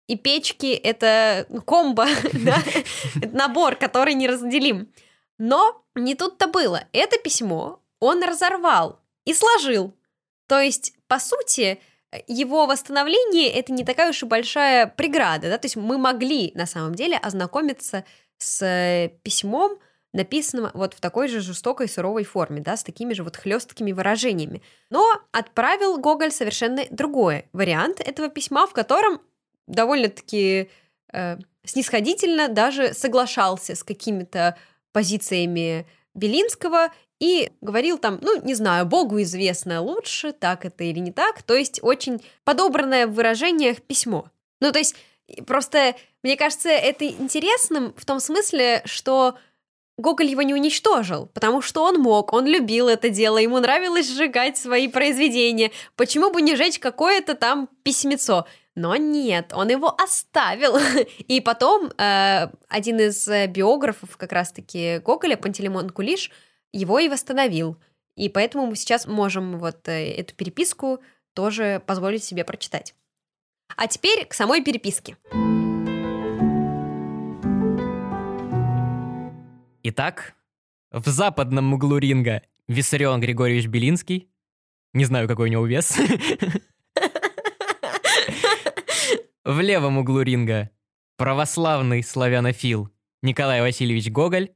и 0.07 0.17
печки— 0.17 0.73
это 0.83 1.47
комбо, 1.65 2.07
да? 2.33 2.57
Это 3.21 3.35
набор, 3.35 3.75
который 3.75 4.13
неразделим. 4.13 4.91
Но 5.37 5.81
не 5.95 6.15
тут-то 6.15 6.47
было. 6.47 6.83
Это 6.91 7.17
письмо 7.17 7.79
он 7.99 8.23
разорвал 8.23 8.99
и 9.25 9.33
сложил. 9.33 9.93
То 10.47 10.59
есть, 10.59 10.93
по 11.07 11.19
сути, 11.19 11.79
его 12.27 12.65
восстановление 12.65 13.49
это 13.49 13.73
не 13.73 13.83
такая 13.83 14.09
уж 14.09 14.23
и 14.23 14.25
большая 14.25 14.87
преграда, 14.87 15.49
да, 15.49 15.57
то 15.57 15.65
есть 15.65 15.75
мы 15.75 15.97
могли 15.97 16.51
на 16.55 16.65
самом 16.65 16.95
деле 16.95 17.17
ознакомиться 17.17 18.05
с 18.37 18.61
э, 18.63 19.09
письмом, 19.23 19.77
написанным 20.13 20.71
вот 20.73 20.93
в 20.93 21.01
такой 21.01 21.27
же 21.27 21.41
жестокой 21.41 21.87
суровой 21.87 22.23
форме, 22.23 22.61
да, 22.61 22.77
с 22.77 22.83
такими 22.83 23.13
же 23.13 23.23
вот 23.23 23.35
хлесткими 23.35 23.91
выражениями. 23.91 24.61
Но 24.89 25.21
отправил 25.31 25.97
Гоголь 25.97 26.31
совершенно 26.31 26.83
другой 26.89 27.45
вариант 27.53 27.99
этого 27.99 28.29
письма, 28.29 28.67
в 28.67 28.73
котором 28.73 29.21
довольно-таки 29.67 30.69
э, 31.13 31.37
снисходительно 31.63 32.47
даже 32.47 32.93
соглашался 32.93 33.75
с 33.75 33.83
какими-то 33.83 34.57
позициями 34.91 35.85
Белинского 36.13 36.89
и 37.19 37.51
говорил 37.61 37.97
там, 37.97 38.19
ну, 38.21 38.41
не 38.41 38.53
знаю, 38.53 38.85
Богу 38.85 39.21
известно 39.21 39.81
лучше, 39.81 40.31
так 40.33 40.65
это 40.65 40.83
или 40.83 40.99
не 40.99 41.11
так, 41.11 41.43
то 41.43 41.55
есть 41.55 41.79
очень 41.83 42.23
подобранное 42.43 43.07
в 43.07 43.13
выражениях 43.13 43.81
письмо. 43.81 44.29
Ну, 44.61 44.71
то 44.71 44.79
есть 44.79 44.95
просто, 45.45 45.95
мне 46.23 46.37
кажется, 46.37 46.69
это 46.69 47.05
интересным 47.05 47.93
в 47.95 48.05
том 48.05 48.19
смысле, 48.19 48.81
что 48.85 49.37
Гоголь 49.97 50.27
его 50.27 50.43
не 50.43 50.53
уничтожил, 50.53 51.25
потому 51.33 51.61
что 51.61 51.83
он 51.83 51.99
мог, 51.99 52.31
он 52.31 52.45
любил 52.45 52.87
это 52.87 53.09
дело, 53.09 53.39
ему 53.39 53.59
нравилось 53.59 54.07
сжигать 54.07 54.55
свои 54.57 54.87
произведения. 54.87 55.71
Почему 55.95 56.31
бы 56.31 56.41
не 56.41 56.55
жечь 56.55 56.77
какое-то 56.77 57.33
там 57.33 57.67
письмецо? 57.83 58.45
Но 58.75 58.95
нет, 58.95 59.53
он 59.55 59.69
его 59.69 59.95
оставил. 59.99 60.77
И 61.27 61.41
потом 61.41 61.91
э, 61.97 62.49
один 62.67 62.99
из 62.99 63.27
э, 63.27 63.47
биографов 63.47 64.17
как 64.17 64.31
раз-таки 64.31 64.99
Гоголя, 64.99 65.35
Пантелеймон 65.35 65.89
Кулиш, 65.89 66.29
его 66.71 66.99
и 66.99 67.09
восстановил. 67.09 67.77
И 68.15 68.29
поэтому 68.29 68.67
мы 68.67 68.75
сейчас 68.75 69.07
можем 69.07 69.57
вот 69.57 69.87
э, 69.87 70.11
эту 70.11 70.35
переписку 70.35 70.99
тоже 71.33 71.81
позволить 71.87 72.23
себе 72.23 72.43
прочитать. 72.43 72.93
А 73.75 73.87
теперь 73.87 74.25
к 74.25 74.35
самой 74.35 74.63
переписке. 74.63 75.17
Итак, 79.89 80.35
в 80.91 81.07
западном 81.07 81.73
углу 81.73 81.97
ринга 81.97 82.43
Виссарион 82.67 83.21
Григорьевич 83.21 83.67
Белинский. 83.67 84.29
Не 84.91 85.05
знаю, 85.05 85.29
какой 85.29 85.47
у 85.47 85.51
него 85.51 85.65
вес. 85.65 85.97
В 89.45 89.61
левом 89.61 89.97
углу 89.97 90.23
ринга 90.23 90.71
православный 91.15 92.03
славянофил 92.03 92.89
Николай 93.21 93.61
Васильевич 93.61 94.09
Гоголь. 94.11 94.49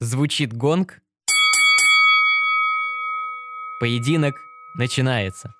Звучит 0.00 0.52
гонг, 0.52 1.00
Поединок 3.80 4.34
начинается. 4.76 5.54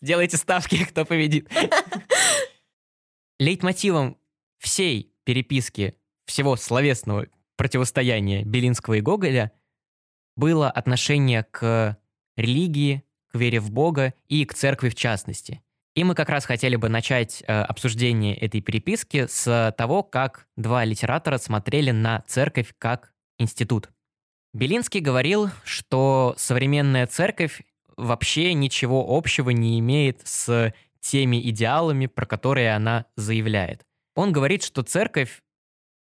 Сделайте 0.00 0.36
ставки, 0.36 0.84
кто 0.84 1.04
победит. 1.04 1.50
Лейтмотивом 3.40 4.16
всей 4.60 5.10
переписки 5.24 5.96
всего 6.26 6.56
словесного 6.56 7.26
противостояния 7.56 8.44
Белинского 8.44 8.94
и 8.94 9.00
Гоголя 9.00 9.52
было 10.36 10.70
отношение 10.70 11.44
к 11.44 11.98
религии, 12.36 13.04
к 13.30 13.36
вере 13.36 13.60
в 13.60 13.70
Бога 13.70 14.14
и 14.28 14.44
к 14.44 14.54
церкви 14.54 14.88
в 14.88 14.94
частности. 14.94 15.60
И 15.94 16.02
мы 16.02 16.14
как 16.14 16.28
раз 16.28 16.44
хотели 16.44 16.74
бы 16.74 16.88
начать 16.88 17.42
э, 17.46 17.52
обсуждение 17.52 18.36
этой 18.36 18.60
переписки 18.60 19.26
с 19.28 19.72
того, 19.78 20.02
как 20.02 20.48
два 20.56 20.84
литератора 20.84 21.38
смотрели 21.38 21.92
на 21.92 22.24
церковь 22.26 22.74
как 22.78 23.12
институт. 23.38 23.90
Белинский 24.52 25.00
говорил, 25.00 25.50
что 25.64 26.34
современная 26.36 27.06
церковь 27.06 27.62
вообще 27.96 28.54
ничего 28.54 29.16
общего 29.16 29.50
не 29.50 29.78
имеет 29.78 30.20
с 30.24 30.72
теми 31.00 31.40
идеалами, 31.50 32.06
про 32.06 32.26
которые 32.26 32.74
она 32.74 33.06
заявляет. 33.16 33.84
Он 34.16 34.32
говорит, 34.32 34.62
что 34.62 34.82
церковь— 34.82 35.42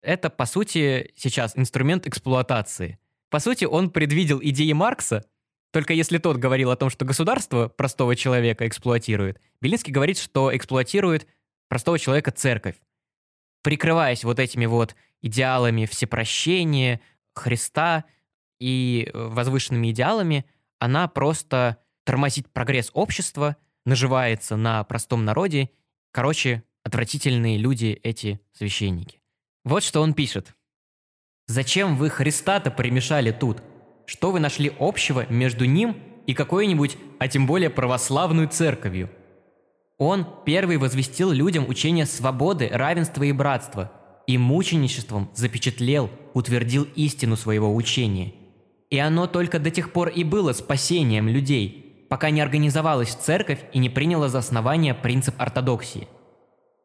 это, 0.01 0.29
по 0.29 0.45
сути, 0.45 1.11
сейчас 1.15 1.57
инструмент 1.57 2.07
эксплуатации. 2.07 2.99
По 3.29 3.39
сути, 3.39 3.65
он 3.65 3.89
предвидел 3.89 4.39
идеи 4.41 4.71
Маркса, 4.73 5.25
только 5.71 5.93
если 5.93 6.17
тот 6.17 6.37
говорил 6.37 6.71
о 6.71 6.75
том, 6.75 6.89
что 6.89 7.05
государство 7.05 7.69
простого 7.69 8.15
человека 8.15 8.67
эксплуатирует, 8.67 9.39
Белинский 9.61 9.93
говорит, 9.93 10.17
что 10.17 10.55
эксплуатирует 10.55 11.27
простого 11.69 11.97
человека 11.97 12.31
церковь. 12.31 12.75
Прикрываясь 13.63 14.23
вот 14.23 14.39
этими 14.39 14.65
вот 14.65 14.95
идеалами 15.21 15.85
всепрощения, 15.85 16.99
Христа— 17.33 18.05
и 18.61 19.09
э, 19.11 19.27
возвышенными 19.27 19.89
идеалами, 19.89 20.45
она 20.77 21.07
просто 21.07 21.77
тормозит 22.03 22.47
прогресс 22.53 22.91
общества, 22.93 23.57
наживается 23.85 24.55
на 24.55 24.83
простом 24.83 25.25
народе. 25.25 25.71
Короче, 26.11 26.63
отвратительные 26.83 27.57
люди 27.57 27.99
эти 28.03 28.39
священники. 28.53 29.20
Вот 29.63 29.83
что 29.83 30.01
он 30.01 30.13
пишет. 30.13 30.55
«Зачем 31.47 31.97
вы 31.97 32.09
Христа-то 32.09 32.71
примешали 32.71 33.31
тут? 33.31 33.61
Что 34.05 34.31
вы 34.31 34.39
нашли 34.39 34.71
общего 34.79 35.25
между 35.29 35.65
ним 35.65 35.97
и 36.27 36.33
какой-нибудь, 36.33 36.97
а 37.19 37.27
тем 37.27 37.45
более 37.45 37.69
православную 37.69 38.47
церковью? 38.47 39.09
Он 39.97 40.27
первый 40.45 40.77
возвестил 40.77 41.31
людям 41.31 41.67
учение 41.67 42.05
свободы, 42.05 42.69
равенства 42.71 43.23
и 43.23 43.31
братства, 43.31 43.91
и 44.27 44.37
мученичеством 44.37 45.29
запечатлел, 45.33 46.09
утвердил 46.33 46.87
истину 46.95 47.35
своего 47.35 47.75
учения– 47.75 48.33
и 48.91 48.99
оно 48.99 49.25
только 49.25 49.57
до 49.57 49.71
тех 49.71 49.93
пор 49.93 50.09
и 50.09 50.23
было 50.23 50.51
спасением 50.51 51.29
людей, 51.29 52.05
пока 52.09 52.29
не 52.29 52.41
организовалась 52.41 53.13
церковь 53.13 53.61
и 53.71 53.79
не 53.79 53.89
приняла 53.89 54.27
за 54.27 54.39
основание 54.39 54.93
принцип 54.93 55.33
ортодоксии. 55.37 56.09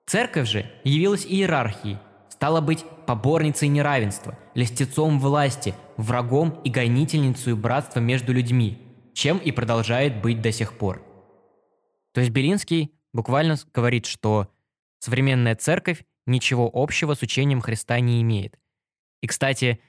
Церковь 0.06 0.48
же 0.48 0.70
явилась 0.84 1.26
иерархией, 1.26 1.98
стала 2.36 2.60
быть 2.60 2.84
поборницей 3.06 3.68
неравенства, 3.68 4.38
льстецом 4.54 5.18
власти, 5.18 5.74
врагом 5.96 6.60
и 6.64 6.70
гонительницей 6.70 7.54
братства 7.54 8.00
между 8.00 8.34
людьми, 8.34 8.78
чем 9.14 9.38
и 9.38 9.52
продолжает 9.52 10.20
быть 10.20 10.42
до 10.42 10.52
сих 10.52 10.76
пор. 10.76 11.02
То 12.12 12.20
есть 12.20 12.30
Белинский 12.32 12.92
буквально 13.14 13.56
говорит, 13.72 14.04
что 14.04 14.48
современная 14.98 15.56
церковь 15.56 16.04
ничего 16.26 16.70
общего 16.70 17.14
с 17.14 17.22
учением 17.22 17.62
Христа 17.62 17.98
не 18.00 18.20
имеет. 18.20 18.58
И, 19.22 19.26
кстати, 19.26 19.80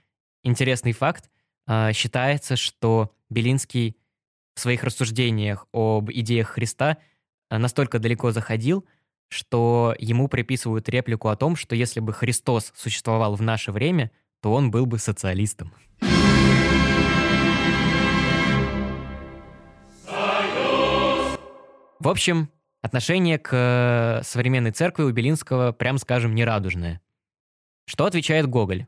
интересный 0.42 0.94
факт, 0.94 1.30
а, 1.66 1.92
считается, 1.92 2.56
что 2.56 3.14
Белинский 3.30 3.98
в 4.56 4.62
своих 4.62 4.86
рассуждениях 4.86 5.68
об 5.74 6.10
идеях 6.12 6.48
Христа 6.48 6.98
а, 7.50 7.60
настолько 7.60 8.00
далеко 8.00 8.32
заходил, 8.32 8.86
что 9.30 9.96
ему 10.00 10.28
приписывают 10.28 10.90
реплику 10.90 11.30
о 11.30 11.36
том, 11.36 11.56
что 11.56 11.76
если 11.76 12.00
бы 12.00 12.14
Христос 12.14 12.72
существовал 12.76 13.36
в 13.36 13.42
наше 13.42 13.72
время, 13.72 14.12
то 14.42 14.54
он 14.54 14.72
был 14.72 14.86
бы 14.86 15.00
социалистом. 15.00 15.74
В 22.00 22.10
общем, 22.10 22.50
отношение 22.82 23.40
к 23.40 23.50
э, 23.52 24.24
современной 24.24 24.72
церкви 24.72 25.04
у 25.04 25.12
Белинского, 25.12 25.72
прям 25.72 25.98
скажем, 25.98 26.36
нерадужное. 26.36 27.02
Что 27.86 28.06
отвечает 28.06 28.48
Гоголь? 28.48 28.86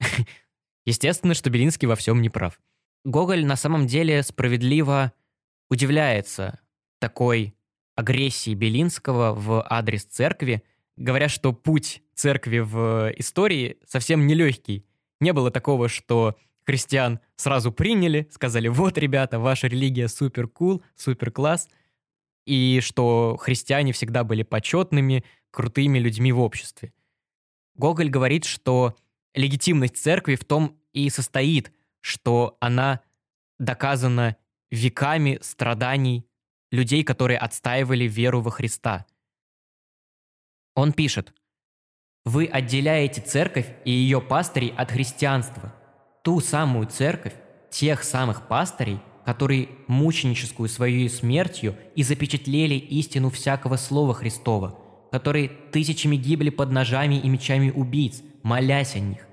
Естественно, 0.84 1.34
что 1.34 1.50
Белинский 1.50 1.86
во 1.86 1.94
всем 1.94 2.22
не 2.22 2.30
прав. 2.30 2.58
Гоголь 3.04 3.44
на 3.44 3.56
самом 3.56 3.86
деле 3.86 4.22
справедливо 4.22 5.12
удивляется 5.68 6.60
такой 6.98 7.54
агрессии 7.96 8.54
Белинского 8.54 9.34
в 9.34 9.66
адрес 9.68 10.04
церкви, 10.04 10.62
говоря, 10.96 11.28
что 11.28 11.52
путь 11.52 12.02
церкви 12.14 12.58
в 12.58 13.12
истории 13.16 13.78
совсем 13.86 14.26
нелегкий. 14.26 14.86
Не 15.20 15.32
было 15.32 15.50
такого, 15.50 15.88
что 15.88 16.36
христиан 16.64 17.20
сразу 17.36 17.72
приняли, 17.72 18.28
сказали, 18.30 18.68
вот, 18.68 18.98
ребята, 18.98 19.38
ваша 19.38 19.66
религия 19.66 20.08
супер 20.08 20.46
кул, 20.46 20.84
супер 20.94 21.30
класс, 21.30 21.68
и 22.44 22.80
что 22.82 23.36
христиане 23.40 23.92
всегда 23.92 24.24
были 24.24 24.42
почетными, 24.42 25.24
крутыми 25.50 25.98
людьми 25.98 26.32
в 26.32 26.40
обществе. 26.40 26.92
Гоголь 27.74 28.10
говорит, 28.10 28.44
что 28.44 28.94
легитимность 29.34 29.96
церкви 29.96 30.34
в 30.34 30.44
том 30.44 30.78
и 30.92 31.08
состоит, 31.10 31.72
что 32.00 32.56
она 32.60 33.00
доказана 33.58 34.36
веками 34.70 35.38
страданий 35.40 36.26
людей, 36.76 37.02
которые 37.02 37.38
отстаивали 37.38 38.04
веру 38.04 38.40
во 38.40 38.50
Христа. 38.50 39.06
Он 40.74 40.92
пишет, 40.92 41.32
«Вы 42.24 42.46
отделяете 42.46 43.20
церковь 43.20 43.68
и 43.84 43.90
ее 43.90 44.20
пастырей 44.20 44.72
от 44.76 44.90
христианства, 44.90 45.74
ту 46.22 46.40
самую 46.40 46.86
церковь, 46.86 47.34
тех 47.70 48.04
самых 48.04 48.48
пастырей, 48.48 49.00
которые 49.24 49.68
мученическую 49.88 50.68
своей 50.68 51.08
смертью 51.08 51.76
и 51.94 52.02
запечатлели 52.02 52.74
истину 52.74 53.30
всякого 53.30 53.76
слова 53.76 54.14
Христова, 54.14 54.78
которые 55.10 55.48
тысячами 55.48 56.16
гибли 56.16 56.50
под 56.50 56.70
ножами 56.70 57.16
и 57.16 57.28
мечами 57.28 57.70
убийц, 57.70 58.22
молясь 58.42 58.96
о 58.96 59.00
них, 59.00 59.26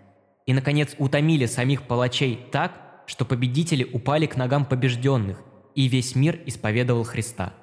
и, 0.45 0.53
наконец, 0.53 0.95
утомили 0.97 1.45
самих 1.45 1.83
палачей 1.83 2.39
так, 2.51 3.03
что 3.05 3.25
победители 3.25 3.83
упали 3.83 4.25
к 4.25 4.35
ногам 4.35 4.65
побежденных, 4.65 5.43
и 5.75 5.87
весь 5.87 6.15
мир 6.15 6.41
исповедовал 6.45 7.03
Христа. 7.03 7.53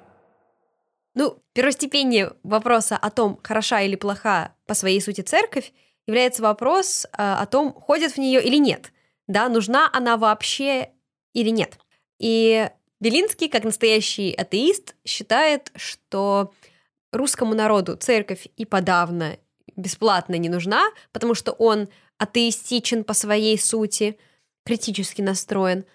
Ну, 1.13 1.41
первостепеннее 1.53 2.33
вопроса 2.43 2.97
о 2.97 3.09
том, 3.09 3.39
хороша 3.43 3.81
или 3.81 3.95
плоха 3.95 4.55
по 4.65 4.73
своей 4.73 5.01
сути 5.01 5.21
церковь, 5.21 5.73
является 6.07 6.41
вопрос 6.41 7.05
э, 7.05 7.09
о 7.17 7.45
том, 7.45 7.73
ходят 7.73 8.13
в 8.13 8.17
нее 8.17 8.43
или 8.43 8.57
нет. 8.57 8.91
Да, 9.27 9.49
нужна 9.49 9.89
она 9.91 10.17
вообще 10.17 10.91
или 11.33 11.49
нет. 11.49 11.77
И 12.19 12.69
Белинский, 12.99 13.49
как 13.49 13.63
настоящий 13.63 14.33
атеист, 14.33 14.95
считает, 15.05 15.71
что 15.75 16.53
русскому 17.11 17.55
народу 17.55 17.97
церковь 17.97 18.47
и 18.57 18.65
подавно 18.65 19.37
бесплатно 19.75 20.35
не 20.35 20.49
нужна, 20.49 20.83
потому 21.11 21.33
что 21.33 21.51
он 21.51 21.87
атеистичен 22.17 23.03
по 23.03 23.13
своей 23.13 23.57
сути, 23.57 24.17
критически 24.65 25.21
настроен. 25.21 25.85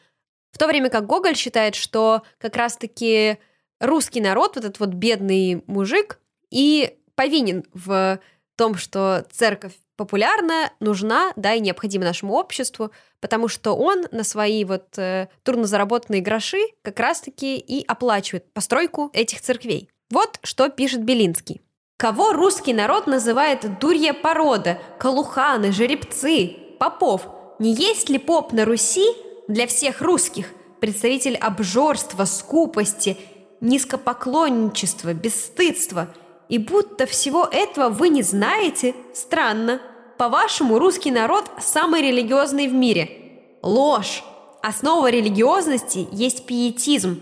В 0.57 0.59
то 0.59 0.69
время 0.69 0.89
как 0.89 1.05
Гоголь 1.05 1.37
считает, 1.37 1.75
что 1.75 2.23
как 2.39 2.57
раз-таки 2.57 3.37
русский 3.79 4.23
народ, 4.23 4.57
вот 4.57 4.65
этот 4.65 4.81
вот 4.81 4.89
бедный 4.89 5.63
мужик, 5.67 6.19
и 6.51 6.97
повинен 7.15 7.65
в 7.75 8.21
том, 8.57 8.75
что 8.75 9.27
церковь 9.31 9.75
популярна, 9.97 10.73
нужна, 10.81 11.35
да, 11.37 11.53
и 11.53 11.61
необходима 11.61 12.07
нашему 12.07 12.33
обществу, 12.33 12.91
потому 13.21 13.49
что 13.49 13.77
он 13.77 14.07
на 14.13 14.25
свои 14.25 14.65
вот 14.65 14.97
э, 14.97 15.29
трудно 15.43 15.67
заработанные 15.67 16.23
гроши 16.23 16.63
как 16.81 17.01
раз-таки 17.01 17.59
и 17.59 17.85
оплачивает 17.87 18.51
постройку 18.55 19.11
этих 19.13 19.43
церквей. 19.43 19.91
Вот 20.09 20.39
что 20.43 20.71
пишет 20.71 21.05
Белинский. 21.05 21.61
Кого 21.99 22.33
русский 22.33 22.73
народ 22.73 23.07
называет 23.07 23.79
дурья 23.79 24.15
порода, 24.15 24.79
колуханы, 24.99 25.71
жеребцы, 25.71 26.57
попов? 26.81 27.29
Не 27.59 27.75
есть 27.75 28.09
ли 28.09 28.17
поп 28.17 28.55
на 28.55 28.65
Руси 28.65 29.05
для 29.49 29.67
всех 29.67 30.01
русских 30.01 30.51
представитель 30.81 31.37
обжорства, 31.37 32.25
скупости, 32.25 33.17
низкопоклонничества, 33.61 35.15
бесстыдства? 35.15 36.09
И 36.49 36.59
будто 36.59 37.07
всего 37.07 37.45
этого 37.45 37.89
вы 37.89 38.09
не 38.09 38.23
знаете? 38.23 38.95
Странно. 39.15 39.81
По-вашему, 40.19 40.79
русский 40.79 41.11
народ 41.11 41.51
самый 41.59 42.03
религиозный 42.03 42.69
в 42.69 42.75
мире. 42.75 43.59
Ложь. 43.63 44.23
Основа 44.63 45.11
религиозности 45.11 46.09
есть 46.11 46.47
пиетизм, 46.47 47.21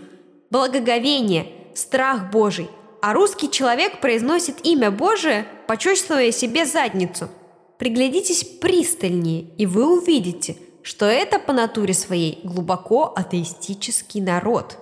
благоговение, 0.50 1.46
страх 1.74 2.30
Божий– 2.30 2.68
а 3.06 3.12
русский 3.12 3.50
человек 3.50 4.00
произносит 4.00 4.64
имя 4.64 4.90
Божие, 4.90 5.46
почувствуя 5.68 6.32
себе 6.32 6.64
задницу. 6.64 7.28
Приглядитесь 7.76 8.44
пристальнее, 8.44 9.42
и 9.58 9.66
вы 9.66 9.98
увидите, 9.98 10.56
что 10.84 11.06
это 11.06 11.40
по 11.40 11.52
натуре 11.52 11.94
своей 11.94 12.38
глубоко 12.44 13.12
атеистический 13.16 14.20
народ. 14.20 14.78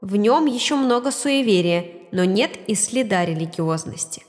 В 0.00 0.14
нем 0.14 0.46
еще 0.46 0.76
много 0.76 1.10
суеверия, 1.10 1.86
но 2.12 2.24
нет 2.24 2.52
и 2.68 2.76
следа 2.76 3.24
религиозности. 3.24 4.22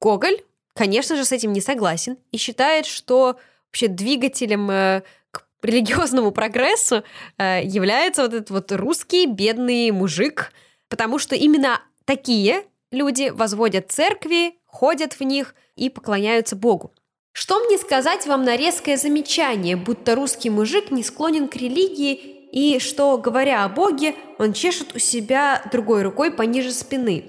Гоголь, 0.00 0.42
конечно 0.74 1.16
же, 1.16 1.26
с 1.26 1.32
этим 1.32 1.52
не 1.52 1.60
согласен 1.60 2.16
и 2.30 2.38
считает, 2.38 2.86
что 2.86 3.36
вообще 3.66 3.88
двигателем 3.88 4.70
э, 4.70 5.02
к 5.30 5.44
религиозному 5.62 6.32
прогрессу 6.32 7.04
э, 7.36 7.60
является 7.62 8.22
вот 8.22 8.32
этот 8.32 8.50
вот 8.50 8.72
русский 8.72 9.26
бедный 9.26 9.90
мужик, 9.90 10.52
потому 10.88 11.18
что 11.18 11.34
именно 11.34 11.80
Такие 12.04 12.64
люди 12.90 13.30
возводят 13.30 13.90
церкви, 13.90 14.58
ходят 14.66 15.14
в 15.14 15.20
них 15.22 15.54
и 15.76 15.88
поклоняются 15.88 16.56
Богу. 16.56 16.92
Что 17.32 17.60
мне 17.60 17.78
сказать 17.78 18.26
вам 18.26 18.44
на 18.44 18.56
резкое 18.56 18.96
замечание, 18.96 19.76
будто 19.76 20.14
русский 20.14 20.50
мужик 20.50 20.90
не 20.90 21.02
склонен 21.02 21.48
к 21.48 21.56
религии 21.56 22.14
и 22.52 22.78
что, 22.78 23.16
говоря 23.16 23.64
о 23.64 23.70
Боге, 23.70 24.14
он 24.38 24.52
чешет 24.52 24.94
у 24.94 24.98
себя 24.98 25.62
другой 25.72 26.02
рукой 26.02 26.30
пониже 26.30 26.72
спины? 26.72 27.24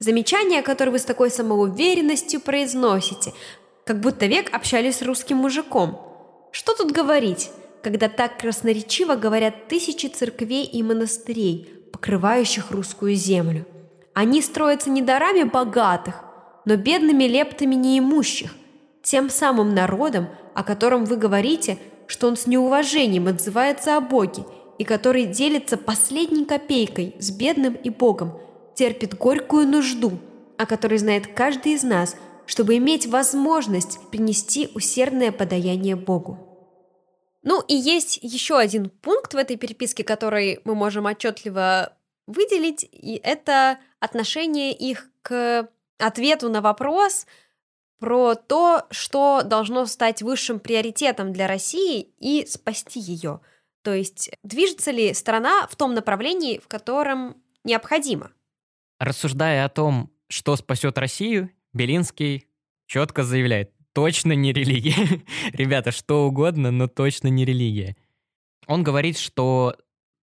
Замечание, 0.00 0.62
которое 0.62 0.90
вы 0.90 0.98
с 0.98 1.04
такой 1.04 1.30
самоуверенностью 1.30 2.40
произносите, 2.40 3.32
как 3.84 4.00
будто 4.00 4.26
век 4.26 4.52
общались 4.52 4.96
с 4.96 5.02
русским 5.02 5.38
мужиком. 5.38 6.00
Что 6.50 6.74
тут 6.74 6.90
говорить, 6.90 7.50
когда 7.82 8.08
так 8.08 8.38
красноречиво 8.38 9.14
говорят 9.14 9.68
тысячи 9.68 10.06
церквей 10.06 10.64
и 10.64 10.82
монастырей, 10.82 11.68
покрывающих 11.92 12.72
русскую 12.72 13.14
землю? 13.14 13.66
Они 14.14 14.42
строятся 14.42 14.90
не 14.90 15.02
дарами 15.02 15.44
богатых, 15.44 16.24
но 16.64 16.74
бедными 16.74 17.24
лептами 17.24 17.76
неимущих, 17.76 18.50
тем 19.02 19.30
самым 19.30 19.74
народом, 19.74 20.28
о 20.54 20.64
котором 20.64 21.04
вы 21.04 21.16
говорите, 21.16 21.78
что 22.06 22.26
он 22.26 22.36
с 22.36 22.46
неуважением 22.46 23.28
отзывается 23.28 23.96
о 23.96 24.00
Боге 24.00 24.44
и 24.78 24.84
который 24.84 25.26
делится 25.26 25.76
последней 25.76 26.44
копейкой 26.44 27.16
с 27.18 27.30
бедным 27.30 27.74
и 27.74 27.90
Богом, 27.90 28.40
терпит 28.74 29.16
горькую 29.18 29.66
нужду, 29.66 30.18
о 30.56 30.66
которой 30.66 30.98
знает 30.98 31.26
каждый 31.34 31.72
из 31.72 31.82
нас, 31.82 32.16
чтобы 32.46 32.76
иметь 32.76 33.06
возможность 33.06 33.98
принести 34.10 34.70
усердное 34.74 35.32
подаяние 35.32 35.96
Богу. 35.96 36.38
Ну 37.42 37.62
и 37.66 37.74
есть 37.74 38.18
еще 38.22 38.58
один 38.58 38.90
пункт 38.90 39.34
в 39.34 39.36
этой 39.36 39.56
переписке, 39.56 40.04
который 40.04 40.60
мы 40.64 40.74
можем 40.74 41.06
отчетливо 41.06 41.92
выделить, 42.26 42.88
и 42.90 43.20
это 43.22 43.78
отношение 44.00 44.72
их 44.72 45.08
к 45.22 45.68
ответу 45.98 46.48
на 46.48 46.60
вопрос 46.60 47.26
про 47.98 48.34
то, 48.34 48.86
что 48.90 49.42
должно 49.44 49.86
стать 49.86 50.22
высшим 50.22 50.60
приоритетом 50.60 51.32
для 51.32 51.46
России 51.46 52.12
и 52.18 52.46
спасти 52.46 53.00
ее. 53.00 53.40
То 53.82 53.92
есть 53.92 54.30
движется 54.42 54.90
ли 54.90 55.14
страна 55.14 55.66
в 55.68 55.76
том 55.76 55.94
направлении, 55.94 56.58
в 56.58 56.68
котором 56.68 57.36
необходимо? 57.64 58.32
Рассуждая 58.98 59.64
о 59.64 59.68
том, 59.68 60.10
что 60.28 60.56
спасет 60.56 60.98
Россию, 60.98 61.50
Белинский 61.72 62.46
четко 62.86 63.22
заявляет, 63.22 63.72
точно 63.92 64.32
не 64.32 64.52
религия. 64.52 65.22
Ребята, 65.52 65.90
что 65.92 66.26
угодно, 66.26 66.70
но 66.70 66.88
точно 66.88 67.28
не 67.28 67.44
религия. 67.44 67.96
Он 68.66 68.82
говорит, 68.82 69.18
что 69.18 69.76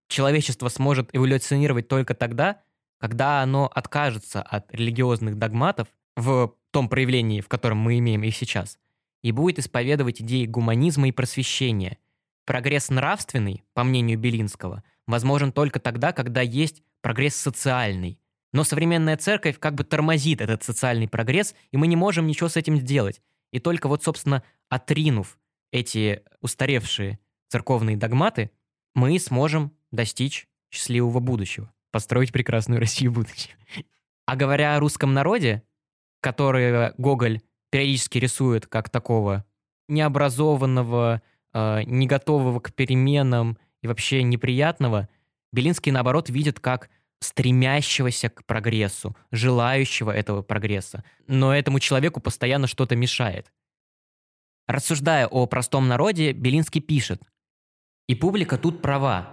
человечество 0.07 0.67
сможет 0.69 1.09
эволюционировать 1.13 1.87
только 1.87 2.13
тогда, 2.13 2.61
когда 2.99 3.41
оно 3.41 3.69
откажется 3.73 4.41
от 4.41 4.73
религиозных 4.73 5.37
догматов 5.37 5.87
в 6.15 6.55
том 6.71 6.89
проявлении, 6.89 7.41
в 7.41 7.47
котором 7.47 7.77
мы 7.77 7.99
имеем 7.99 8.23
их 8.23 8.35
сейчас, 8.35 8.79
и 9.21 9.31
будет 9.31 9.59
исповедовать 9.59 10.21
идеи 10.21 10.45
гуманизма 10.45 11.07
и 11.07 11.11
просвещения. 11.11 11.97
Прогресс 12.45 12.89
нравственный, 12.89 13.63
по 13.73 13.83
мнению 13.83 14.19
Белинского, 14.19 14.83
возможен 15.07 15.51
только 15.51 15.79
тогда, 15.79 16.11
когда 16.11 16.41
есть 16.41 16.83
прогресс 17.01 17.35
социальный. 17.35 18.19
Но 18.53 18.63
современная 18.63 19.17
церковь 19.17 19.59
как 19.59 19.75
бы 19.75 19.83
тормозит 19.83 20.41
этот 20.41 20.63
социальный 20.63 21.07
прогресс, 21.07 21.55
и 21.71 21.77
мы 21.77 21.87
не 21.87 21.95
можем 21.95 22.27
ничего 22.27 22.49
с 22.49 22.55
этим 22.55 22.77
сделать. 22.77 23.21
И 23.51 23.59
только 23.59 23.87
вот, 23.87 24.03
собственно, 24.03 24.43
отринув 24.69 25.37
эти 25.71 26.23
устаревшие 26.41 27.19
церковные 27.47 27.97
догматы, 27.97 28.51
мы 28.93 29.19
сможем 29.19 29.73
достичь 29.91 30.47
счастливого 30.71 31.19
будущего, 31.19 31.71
построить 31.91 32.31
прекрасную 32.31 32.79
Россию 32.79 33.11
будущего. 33.11 33.55
А 34.25 34.35
говоря 34.35 34.75
о 34.75 34.79
русском 34.79 35.13
народе, 35.13 35.63
который 36.25 36.91
Гоголь 36.97 37.39
периодически 37.69 38.17
рисует 38.17 38.65
как 38.65 38.89
такого 38.89 39.45
необразованного, 39.87 41.21
э, 41.53 41.83
не 41.83 42.07
готового 42.07 42.59
к 42.59 42.73
переменам 42.73 43.59
и 43.83 43.87
вообще 43.87 44.23
неприятного, 44.23 45.07
Белинский, 45.53 45.91
наоборот, 45.91 46.31
видит 46.31 46.59
как 46.59 46.89
стремящегося 47.19 48.29
к 48.29 48.43
прогрессу, 48.45 49.15
желающего 49.31 50.09
этого 50.09 50.41
прогресса. 50.41 51.03
Но 51.27 51.55
этому 51.55 51.79
человеку 51.79 52.19
постоянно 52.19 52.65
что-то 52.65 52.95
мешает. 52.95 53.53
Рассуждая 54.65 55.27
о 55.27 55.45
простом 55.45 55.87
народе, 55.87 56.31
Белинский 56.31 56.81
пишет. 56.81 57.21
«И 58.07 58.15
публика 58.15 58.57
тут 58.57 58.81
права. 58.81 59.29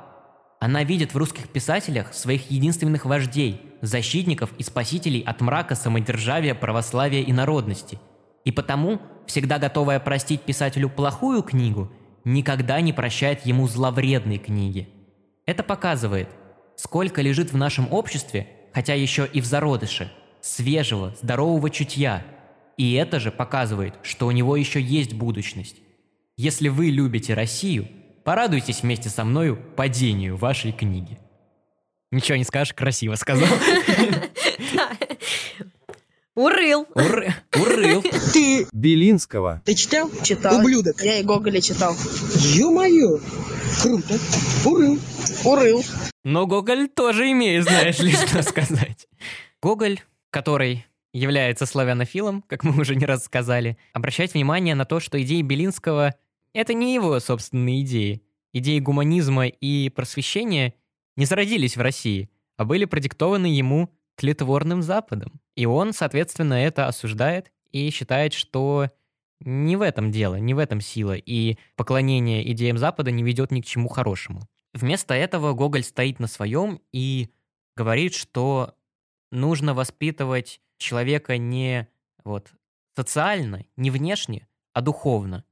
Она 0.60 0.84
видит 0.84 1.14
в 1.14 1.16
русских 1.16 1.48
писателях 1.48 2.12
своих 2.12 2.50
единственных 2.50 3.06
вождей, 3.06 3.71
защитников 3.82 4.50
и 4.58 4.62
спасителей 4.62 5.20
от 5.20 5.40
мрака 5.40 5.74
самодержавия, 5.74 6.54
православия 6.54 7.20
и 7.20 7.32
народности. 7.32 7.98
И 8.44 8.50
потому, 8.50 9.00
всегда 9.26 9.58
готовая 9.58 10.00
простить 10.00 10.40
писателю 10.42 10.88
плохую 10.88 11.42
книгу, 11.42 11.92
никогда 12.24 12.80
не 12.80 12.92
прощает 12.92 13.44
ему 13.44 13.68
зловредной 13.68 14.38
книги. 14.38 14.88
Это 15.44 15.62
показывает, 15.62 16.28
сколько 16.76 17.20
лежит 17.20 17.52
в 17.52 17.56
нашем 17.56 17.92
обществе, 17.92 18.48
хотя 18.72 18.94
еще 18.94 19.28
и 19.30 19.40
в 19.40 19.44
зародыше, 19.44 20.10
свежего, 20.40 21.14
здорового 21.20 21.68
чутья. 21.68 22.24
И 22.78 22.94
это 22.94 23.20
же 23.20 23.30
показывает, 23.30 23.94
что 24.02 24.26
у 24.26 24.30
него 24.30 24.56
еще 24.56 24.80
есть 24.80 25.12
будущность. 25.12 25.76
Если 26.36 26.68
вы 26.68 26.86
любите 26.86 27.34
Россию– 27.34 27.86
Порадуйтесь 28.24 28.82
вместе 28.82 29.08
со 29.08 29.24
мною 29.24 29.58
падению 29.76 30.36
вашей 30.36 30.70
книги. 30.72 31.18
Ничего 32.12 32.36
не 32.36 32.44
скажешь, 32.44 32.74
красиво 32.74 33.14
сказал. 33.16 33.48
Урыл. 36.34 36.86
Урыл. 36.94 38.02
Ты 38.32 38.66
Белинского. 38.72 39.62
Ты 39.64 39.74
читал? 39.74 40.10
Читал. 40.22 40.60
Ублюдок. 40.60 41.02
Я 41.02 41.18
и 41.18 41.22
Гоголя 41.22 41.60
читал. 41.60 41.94
Ё-моё. 42.54 43.18
Круто. 43.82 44.18
Урыл. 44.64 44.98
Урыл. 45.44 45.84
Но 46.22 46.46
Гоголь 46.46 46.88
тоже 46.88 47.30
имеет, 47.32 47.64
знаешь 47.64 47.98
ли, 47.98 48.12
что 48.12 48.42
сказать. 48.42 49.08
Гоголь, 49.62 50.00
который 50.30 50.86
является 51.14 51.66
славянофилом, 51.66 52.42
как 52.46 52.62
мы 52.62 52.78
уже 52.80 52.94
не 52.94 53.06
раз 53.06 53.24
сказали, 53.24 53.76
обращать 53.94 54.34
внимание 54.34 54.74
на 54.74 54.84
то, 54.84 55.00
что 55.00 55.20
идеи 55.22 55.42
Белинского 55.42 56.14
это 56.52 56.74
не 56.74 56.94
его 56.94 57.18
собственные 57.20 57.82
идеи. 57.82 58.22
Идеи 58.52 58.80
гуманизма 58.80 59.46
и 59.46 59.88
просвещения 59.88 60.74
не 61.16 61.24
зародились 61.24 61.76
в 61.76 61.80
России, 61.80 62.30
а 62.56 62.64
были 62.64 62.84
продиктованы 62.84 63.46
ему 63.46 63.90
тлетворным 64.16 64.82
Западом. 64.82 65.40
И 65.56 65.66
он, 65.66 65.92
соответственно, 65.92 66.54
это 66.54 66.86
осуждает 66.86 67.50
и 67.70 67.90
считает, 67.90 68.32
что 68.32 68.90
не 69.40 69.76
в 69.76 69.82
этом 69.82 70.10
дело, 70.10 70.36
не 70.36 70.54
в 70.54 70.58
этом 70.58 70.80
сила, 70.80 71.14
и 71.14 71.58
поклонение 71.76 72.50
идеям 72.52 72.78
Запада 72.78 73.10
не 73.10 73.22
ведет 73.22 73.50
ни 73.50 73.60
к 73.60 73.66
чему 73.66 73.88
хорошему. 73.88 74.42
Вместо 74.72 75.14
этого 75.14 75.52
Гоголь 75.52 75.82
стоит 75.82 76.20
на 76.20 76.26
своем 76.26 76.80
и 76.92 77.30
говорит, 77.76 78.14
что 78.14 78.74
нужно 79.30 79.74
воспитывать 79.74 80.60
человека 80.78 81.36
не 81.38 81.88
вот 82.24 82.52
социально, 82.94 83.64
не 83.76 83.90
внешне, 83.90 84.46
а 84.72 84.80
духовно. 84.80 85.44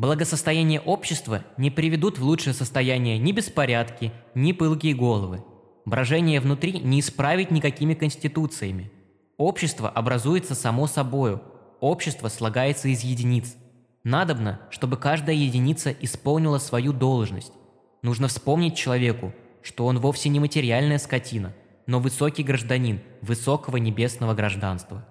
Благосостояние 0.00 0.80
общества 0.80 1.44
не 1.58 1.70
приведут 1.70 2.18
в 2.18 2.24
лучшее 2.24 2.54
состояние 2.54 3.18
ни 3.18 3.32
беспорядки, 3.32 4.12
ни 4.34 4.52
пылкие 4.52 4.94
головы. 4.94 5.44
Брожение 5.84 6.40
внутри 6.40 6.80
не 6.80 7.00
исправить 7.00 7.50
никакими 7.50 7.92
конституциями. 7.92 8.90
Общество 9.36 9.90
образуется 9.90 10.54
само 10.54 10.86
собою, 10.86 11.42
общество 11.80 12.28
слагается 12.28 12.88
из 12.88 13.02
единиц. 13.02 13.56
Надобно, 14.02 14.62
чтобы 14.70 14.96
каждая 14.96 15.36
единица 15.36 15.90
исполнила 15.90 16.56
свою 16.56 16.94
должность. 16.94 17.52
Нужно 18.00 18.28
вспомнить 18.28 18.78
человеку, 18.78 19.34
что 19.60 19.84
он 19.84 19.98
вовсе 19.98 20.30
не 20.30 20.40
материальная 20.40 20.96
скотина, 20.96 21.54
но 21.86 22.00
высокий 22.00 22.42
гражданин 22.42 23.00
высокого 23.20 23.76
небесного 23.76 24.32
гражданства. 24.32 25.06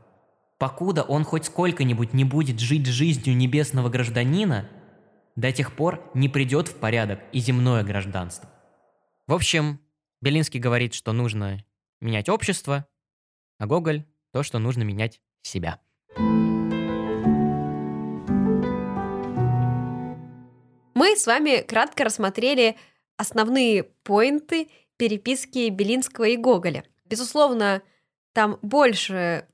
Покуда 0.58 1.04
он 1.04 1.26
хоть 1.26 1.46
сколько-нибудь 1.46 2.16
не 2.16 2.26
будет 2.26 2.60
жить 2.60 2.88
жизнью 2.88 3.38
небесного 3.38 3.90
гражданина– 3.90 4.68
до 5.40 5.54
тех 5.54 5.74
пор 5.74 6.04
не 6.14 6.28
придет 6.28 6.68
в 6.68 6.76
порядок 6.76 7.22
и 7.32 7.40
земное 7.40 7.84
гражданство. 7.84 8.50
В 9.26 9.34
общем, 9.34 9.80
Белинский 10.22 10.60
говорит, 10.60 10.94
что 10.94 11.14
нужно 11.14 11.64
менять 12.02 12.28
общество, 12.28 12.86
а 13.58 13.66
Гоголь– 13.66 14.04
то, 14.34 14.44
что 14.44 14.60
нужно 14.60 14.84
менять 14.84 15.22
себя. 15.42 15.80
Мы 20.94 21.16
с 21.16 21.26
вами 21.26 21.62
кратко 21.62 22.04
рассмотрели 22.04 22.76
основные 23.16 23.84
поинты 23.84 24.70
переписки 24.98 25.70
Белинского 25.70 26.26
и 26.26 26.36
Гоголя. 26.36 26.84
Безусловно, 27.06 27.82
там 28.34 28.60
больше 28.62 29.48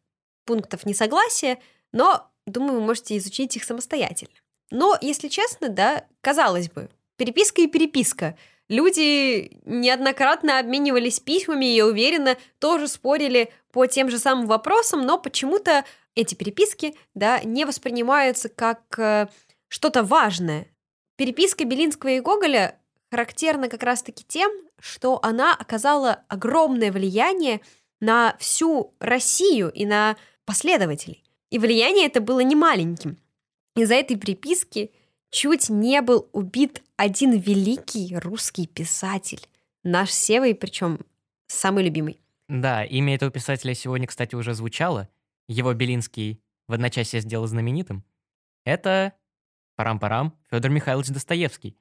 пунктов 0.45 0.88
несогласия, 0.88 1.59
но, 1.91 2.31
думаю, 2.47 2.79
вы 2.79 2.88
можете 2.88 3.15
изучить 3.17 3.55
их 3.55 3.63
самостоятельно. 3.63 4.33
Но, 4.72 4.97
если 5.01 5.28
честно, 5.28 5.70
да, 5.70 6.05
казалось 6.22 6.70
бы, 6.70 6.89
переписка 7.18 7.61
и 7.61 7.68
переписка. 7.68 8.38
Люди 8.68 9.59
неоднократно 9.66 10.59
обменивались 10.59 11.20
письмами 11.20 11.66
и, 11.66 11.76
я 11.76 11.86
уверена, 11.86 12.36
тоже 12.59 12.88
спорили 12.88 13.51
по 13.72 13.86
тем 13.86 14.09
же 14.09 14.18
самым 14.18 14.47
вопросам, 14.47 15.05
но 15.05 15.20
почему-то 15.20 15.86
эти 16.16 16.34
переписки, 16.34 16.95
да, 17.13 17.41
не 17.43 17.66
воспринимаются 17.66 18.49
как 18.49 18.82
э, 18.97 19.28
что-то 19.68 20.03
важное. 20.03 20.68
Переписка 21.16 21.66
Белинского 21.66 22.09
и 22.09 22.20
Гоголя 22.20 22.80
характерна 23.11 23.70
как 23.70 23.84
раз-таки 23.84 24.24
тем, 24.28 24.51
что 24.80 25.20
она 25.22 25.53
оказала 25.53 26.24
огромное 26.28 26.91
влияние 26.91 27.61
на 27.99 28.36
всю 28.39 28.93
Россию 28.99 29.72
и 29.72 29.86
на 29.86 30.18
последователей. 30.45 31.24
И 31.49 31.59
влияние 31.59 32.07
это 32.07 32.20
было 32.20 32.39
не 32.39 32.55
маленьким. 32.55 33.18
Из-за 33.76 33.95
этой 33.95 34.17
приписки 34.17 34.91
чуть 35.32 35.69
не 35.69 36.01
был 36.01 36.30
убит 36.32 36.82
один 36.95 37.38
великий 37.38 38.15
русский 38.17 38.67
писатель. 38.67 39.41
Наш 39.84 40.11
Севой, 40.11 40.55
причем 40.55 40.99
самый 41.47 41.84
любимый. 41.84 42.19
Да, 42.47 42.86
имя 42.86 43.15
этого 43.15 43.32
писателя 43.32 43.73
сегодня, 43.73 44.07
кстати, 44.07 44.36
уже 44.36 44.53
звучало. 44.53 45.09
Его 45.47 45.73
Белинский 45.73 46.41
в 46.67 46.73
одночасье 46.73 47.19
сделал 47.19 47.47
знаменитым. 47.47 48.03
Это 48.63 49.13
парам-парам 49.76 50.34
Федор 50.49 50.71
Михайлович 50.71 51.09
Достоевский. 51.09 51.78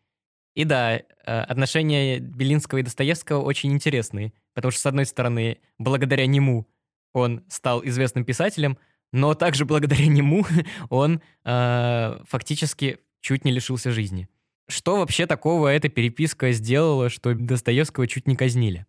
И 0.55 0.65
да, 0.65 0.97
э, 0.97 1.03
отношения 1.25 2.19
Белинского 2.19 2.79
и 2.79 2.83
Достоевского 2.83 3.43
очень 3.43 3.73
интересные, 3.73 4.33
потому 4.53 4.71
что, 4.71 4.81
с 4.81 4.87
одной 4.87 5.07
стороны, 5.07 5.61
благодаря 5.79 6.27
нему 6.27 6.69
он 7.13 7.45
стал 7.49 7.85
известным 7.85 8.25
писателем, 8.25 8.79
но 9.15 9.35
также 9.35 9.65
благодаря 9.65 10.07
нему 10.09 10.45
он 10.91 11.23
э, 11.45 12.19
фактически 12.29 12.99
чуть 13.21 13.45
не 13.45 13.53
лишился 13.53 13.93
жизни. 13.93 14.29
Что 14.69 14.97
вообще 14.97 15.27
такого 15.27 15.69
эта 15.69 15.89
переписка 15.89 16.51
сделала, 16.51 17.09
что 17.09 17.33
Достоевского 17.33 18.09
чуть 18.09 18.27
не 18.27 18.35
казнили? 18.35 18.87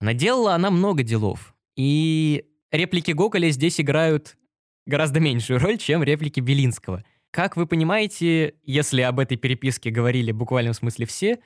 Наделала 0.00 0.54
она 0.56 0.72
много 0.72 1.04
делов. 1.04 1.54
И 1.76 2.44
реплики 2.72 3.12
Гоголя 3.12 3.50
здесь 3.50 3.80
играют 3.80 4.36
гораздо 4.84 5.20
меньшую 5.20 5.60
роль, 5.60 5.78
чем 5.78 6.02
реплики 6.02 6.40
Белинского. 6.40 7.04
Как 7.30 7.56
вы 7.56 7.66
понимаете, 7.66 8.54
если 8.64 9.02
об 9.02 9.20
этой 9.20 9.36
переписке 9.36 9.90
говорили 9.90 10.32
в 10.32 10.36
буквальном 10.36 10.74
смысле 10.74 11.06
все, 11.06 11.38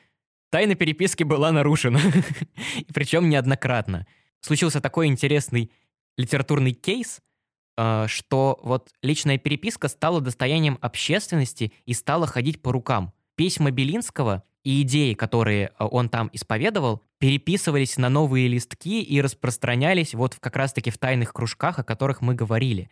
тайна 0.50 0.74
переписки 0.74 1.22
была 1.22 1.52
нарушена. 1.52 2.00
Причем 2.94 3.28
неоднократно. 3.28 4.06
Случился 4.40 4.80
такой 4.80 5.08
интересный 5.08 5.70
литературный 6.16 6.72
кейс– 6.72 7.20
что 7.76 8.60
вот 8.62 8.90
личная 9.02 9.38
переписка 9.38 9.88
стала 9.88 10.20
достоянием 10.20 10.78
общественности 10.80 11.72
и 11.86 11.94
стала 11.94 12.26
ходить 12.26 12.60
по 12.60 12.72
рукам. 12.72 13.12
Письма 13.34 13.70
Белинского 13.70 14.44
и 14.64 14.82
идеи, 14.82 15.14
которые 15.14 15.72
э, 15.78 15.84
он 15.84 16.08
там 16.08 16.30
исповедовал, 16.32 17.02
переписывались 17.18 17.96
на 17.96 18.08
новые 18.08 18.48
листки 18.48 19.02
и 19.02 19.20
распространялись 19.20 20.14
вот 20.14 20.36
как 20.36 20.56
раз-таки 20.56 20.90
в 20.90 20.98
тайных 20.98 21.32
кружках, 21.32 21.78
о 21.78 21.84
которых 21.84 22.20
мы 22.20 22.34
говорили. 22.34 22.90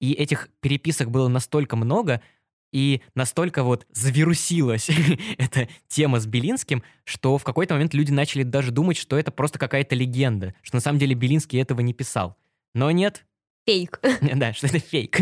И 0.00 0.12
этих 0.12 0.48
переписок 0.60 1.10
было 1.10 1.28
настолько 1.28 1.76
много, 1.76 2.22
и 2.70 3.02
настолько 3.14 3.62
вот 3.64 3.86
завирусилась 3.92 4.90
эта 5.38 5.68
тема 5.88 6.20
с 6.20 6.26
Белинским, 6.26 6.82
что 7.04 7.38
в 7.38 7.44
какой-то 7.44 7.74
момент 7.74 7.94
люди 7.94 8.12
начали 8.12 8.42
даже 8.42 8.70
думать, 8.70 8.96
что 8.96 9.18
это 9.18 9.32
просто 9.32 9.58
какая-то 9.58 9.94
легенда, 9.94 10.54
что 10.62 10.76
на 10.76 10.80
самом 10.80 10.98
деле 10.98 11.14
Белинский 11.14 11.60
этого 11.60 11.80
не 11.80 11.94
писал. 11.94 12.36
Но 12.74 12.90
нет, 12.90 13.24
фейк. 13.68 14.00
Да, 14.36 14.52
что 14.52 14.66
это 14.66 14.78
фейк. 14.78 15.20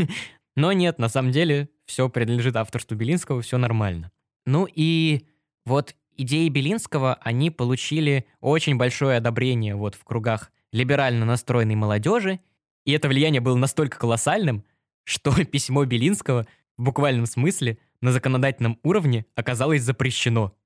Но 0.55 0.73
нет, 0.73 0.99
на 0.99 1.09
самом 1.09 1.33
деле 1.33 1.69
все 1.85 2.09
принадлежит 2.09 2.57
авторству 2.57 2.97
Белинского, 2.97 3.43
все 3.43 3.59
нормально. 3.59 4.11
Ну 4.47 4.69
и 4.73 5.27
вот 5.65 5.95
идеи 6.17 6.49
Белинского, 6.49 7.15
они 7.15 7.51
получили 7.51 8.27
очень 8.41 8.77
большое 8.77 9.19
одобрение 9.19 9.75
вот 9.75 9.95
в 9.95 10.05
кругах 10.05 10.53
либерально 10.73 11.25
настроенной 11.27 11.75
молодежи, 11.75 12.41
и 12.85 12.93
это 12.93 13.09
влияние 13.09 13.41
было 13.41 13.57
настолько 13.57 13.99
колоссальным, 13.99 14.65
что 15.05 15.33
письмо 15.45 15.85
Белинского 15.85 16.47
в 16.79 16.85
буквальном 16.85 17.27
смысле 17.27 17.79
на 18.01 18.13
законодательном 18.13 18.79
уровне 18.83 19.27
оказалось 19.35 19.83
запрещено. 19.83 20.57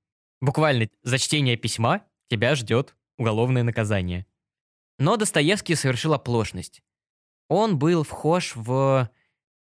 Буквально 0.41 0.89
за 1.03 1.19
чтение 1.19 1.57
письма 1.57 2.03
тебя 2.29 2.55
ждет 2.55 2.95
уголовное 3.19 3.63
наказание. 3.63 4.27
Но 4.99 5.17
Достоевский 5.17 5.75
совершил 5.75 6.13
оплошность 6.13 6.83
он 7.51 7.79
был 7.79 8.05
вхож 8.05 8.53
в... 8.55 9.11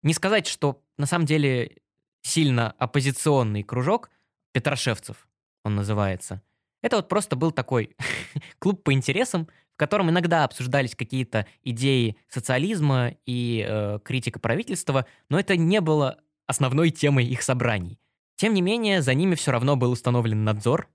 Не 0.03 0.13
сказать, 0.13 0.47
что 0.47 0.81
на 0.97 1.07
самом 1.07 1.25
деле 1.25 1.77
сильно 2.21 2.71
оппозиционный 2.77 3.63
кружок 3.63 4.11
Петрошевцев, 4.53 5.27
он 5.63 5.75
называется. 5.75 6.41
Это 6.83 6.97
вот 6.97 7.09
просто 7.09 7.35
был 7.35 7.51
такой 7.51 7.95
клуб 8.59 8.83
по 8.83 8.93
интересам, 8.93 9.47
в 9.73 9.77
котором 9.77 10.11
иногда 10.11 10.43
обсуждались 10.43 10.95
какие-то 10.95 11.47
идеи 11.63 12.15
социализма 12.27 13.15
и 13.25 13.65
э, 13.67 13.99
критика 14.03 14.39
правительства, 14.39 15.07
но 15.29 15.39
это 15.39 15.57
не 15.57 15.81
было 15.81 16.19
основной 16.45 16.91
темой 16.91 17.25
их 17.25 17.41
собраний. 17.41 17.99
Тем 18.35 18.53
не 18.53 18.61
менее, 18.61 19.01
за 19.01 19.15
ними 19.15 19.33
все 19.33 19.51
равно 19.51 19.75
был 19.75 19.91
установлен 19.91 20.43
надзор, 20.43 20.89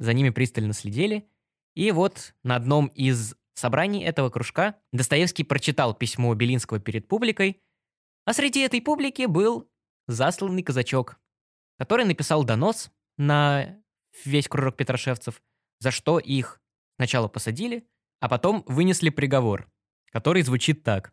за 0.00 0.12
ними 0.12 0.30
пристально 0.30 0.72
следили, 0.72 1.24
и 1.74 1.92
вот 1.92 2.34
на 2.42 2.56
одном 2.56 2.88
из 2.88 3.36
собраний 3.54 4.04
этого 4.04 4.30
кружка 4.30 4.76
Достоевский 4.92 5.44
прочитал 5.44 5.94
письмо 5.94 6.34
Белинского 6.34 6.80
перед 6.80 7.08
публикой, 7.08 7.62
а 8.24 8.32
среди 8.32 8.60
этой 8.60 8.80
публики 8.80 9.26
был 9.26 9.70
засланный 10.06 10.62
казачок, 10.62 11.18
который 11.78 12.04
написал 12.04 12.44
донос 12.44 12.90
на 13.16 13.78
весь 14.24 14.48
кружок 14.48 14.76
петрошевцев, 14.76 15.42
за 15.80 15.90
что 15.90 16.18
их 16.18 16.60
сначала 16.96 17.28
посадили, 17.28 17.88
а 18.20 18.28
потом 18.28 18.64
вынесли 18.66 19.10
приговор, 19.10 19.68
который 20.12 20.42
звучит 20.42 20.84
так. 20.84 21.12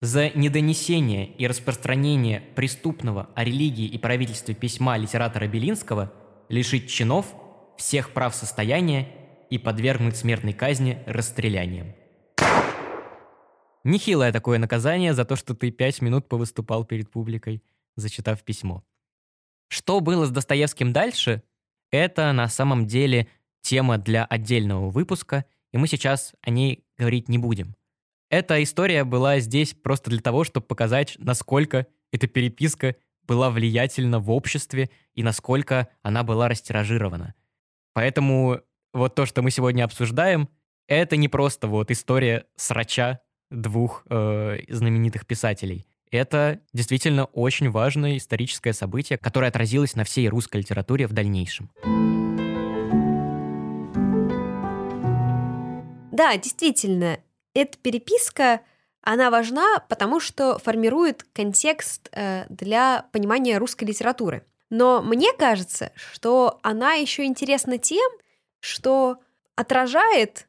За 0.00 0.30
недонесение 0.30 1.26
и 1.26 1.46
распространение 1.46 2.40
преступного 2.54 3.30
о 3.34 3.42
религии 3.42 3.86
и 3.86 3.98
правительстве 3.98 4.54
письма 4.54 4.96
литератора 4.96 5.48
Белинского 5.48 6.12
лишить 6.48 6.88
чинов, 6.88 7.34
всех 7.76 8.12
прав 8.12 8.34
состояния 8.34 9.08
и 9.50 9.58
подвергнуть 9.58 10.16
смертной 10.16 10.52
казни 10.52 11.02
расстрелянием. 11.06 11.94
Нехилое 13.84 14.32
такое 14.32 14.58
наказание 14.58 15.14
за 15.14 15.24
то, 15.24 15.36
что 15.36 15.54
ты 15.54 15.70
пять 15.70 16.02
минут 16.02 16.28
повыступал 16.28 16.84
перед 16.84 17.10
публикой, 17.10 17.62
зачитав 17.96 18.42
письмо. 18.42 18.84
Что 19.68 20.00
было 20.00 20.26
с 20.26 20.30
Достоевским 20.30 20.92
дальше, 20.92 21.42
это 21.90 22.32
на 22.32 22.48
самом 22.48 22.86
деле 22.86 23.28
тема 23.60 23.98
для 23.98 24.24
отдельного 24.24 24.90
выпуска, 24.90 25.44
и 25.72 25.78
мы 25.78 25.88
сейчас 25.88 26.34
о 26.42 26.50
ней 26.50 26.84
говорить 26.96 27.28
не 27.28 27.38
будем. 27.38 27.74
Эта 28.30 28.62
история 28.62 29.04
была 29.04 29.40
здесь 29.40 29.74
просто 29.74 30.10
для 30.10 30.20
того, 30.20 30.44
чтобы 30.44 30.66
показать, 30.66 31.16
насколько 31.18 31.86
эта 32.12 32.26
переписка 32.26 32.96
была 33.22 33.50
влиятельна 33.50 34.20
в 34.20 34.30
обществе 34.30 34.90
и 35.14 35.22
насколько 35.22 35.88
она 36.02 36.24
была 36.24 36.48
растиражирована. 36.48 37.34
Поэтому 37.94 38.60
вот 38.92 39.14
то, 39.14 39.26
что 39.26 39.42
мы 39.42 39.50
сегодня 39.50 39.84
обсуждаем, 39.84 40.48
это 40.86 41.16
не 41.16 41.28
просто 41.28 41.66
вот 41.68 41.90
история 41.90 42.46
срача 42.56 43.20
двух 43.50 44.04
э, 44.08 44.58
знаменитых 44.68 45.26
писателей. 45.26 45.86
Это 46.10 46.60
действительно 46.72 47.26
очень 47.26 47.70
важное 47.70 48.16
историческое 48.16 48.72
событие, 48.72 49.18
которое 49.18 49.48
отразилось 49.48 49.94
на 49.94 50.04
всей 50.04 50.28
русской 50.28 50.58
литературе 50.58 51.06
в 51.06 51.12
дальнейшем. 51.12 51.70
Да, 56.12 56.36
действительно, 56.36 57.20
эта 57.54 57.78
переписка, 57.78 58.62
она 59.02 59.30
важна, 59.30 59.84
потому 59.88 60.18
что 60.18 60.58
формирует 60.58 61.24
контекст 61.32 62.08
э, 62.12 62.46
для 62.48 63.06
понимания 63.12 63.58
русской 63.58 63.84
литературы. 63.84 64.44
Но 64.70 65.02
мне 65.02 65.32
кажется, 65.32 65.92
что 65.94 66.58
она 66.62 66.94
еще 66.94 67.24
интересна 67.24 67.78
тем, 67.78 68.10
что 68.60 69.18
отражает 69.56 70.48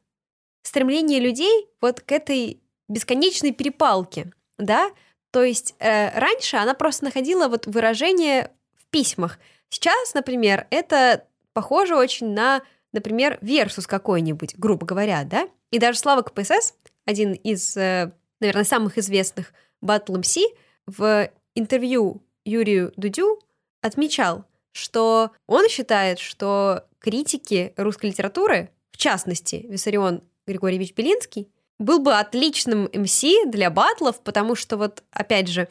стремление 0.62 1.20
людей 1.20 1.68
вот 1.80 2.00
к 2.00 2.12
этой 2.12 2.62
бесконечной 2.88 3.52
перепалке, 3.52 4.32
да, 4.58 4.90
то 5.30 5.42
есть 5.42 5.74
э, 5.78 6.18
раньше 6.18 6.56
она 6.56 6.74
просто 6.74 7.04
находила 7.04 7.48
вот 7.48 7.66
выражение 7.66 8.50
в 8.76 8.86
письмах. 8.90 9.38
Сейчас, 9.68 10.14
например, 10.14 10.66
это 10.70 11.26
похоже 11.52 11.96
очень 11.96 12.32
на, 12.32 12.62
например, 12.92 13.38
версус 13.40 13.86
какой-нибудь, 13.86 14.56
грубо 14.56 14.86
говоря, 14.86 15.24
да? 15.24 15.48
И 15.70 15.78
даже 15.78 15.98
Слава 15.98 16.22
КПСС, 16.22 16.74
один 17.06 17.32
из, 17.32 17.76
э, 17.76 18.12
наверное, 18.40 18.64
самых 18.64 18.98
известных 18.98 19.52
Battle 19.82 20.20
MC, 20.20 20.42
в 20.86 21.30
интервью 21.54 22.22
Юрию 22.44 22.92
Дудю 22.96 23.40
отмечал, 23.80 24.44
что 24.72 25.30
он 25.46 25.68
считает, 25.68 26.18
что 26.18 26.84
критики 26.98 27.72
русской 27.76 28.06
литературы, 28.06 28.70
в 28.92 28.96
частности, 28.96 29.66
Виссарион 29.68 30.22
Григорьевич 30.46 30.94
Белинский, 30.94 31.48
был 31.78 31.98
бы 31.98 32.18
отличным 32.18 32.90
МС 32.92 33.24
для 33.46 33.70
батлов, 33.70 34.20
потому 34.22 34.54
что 34.54 34.76
вот, 34.76 35.02
опять 35.10 35.48
же, 35.48 35.68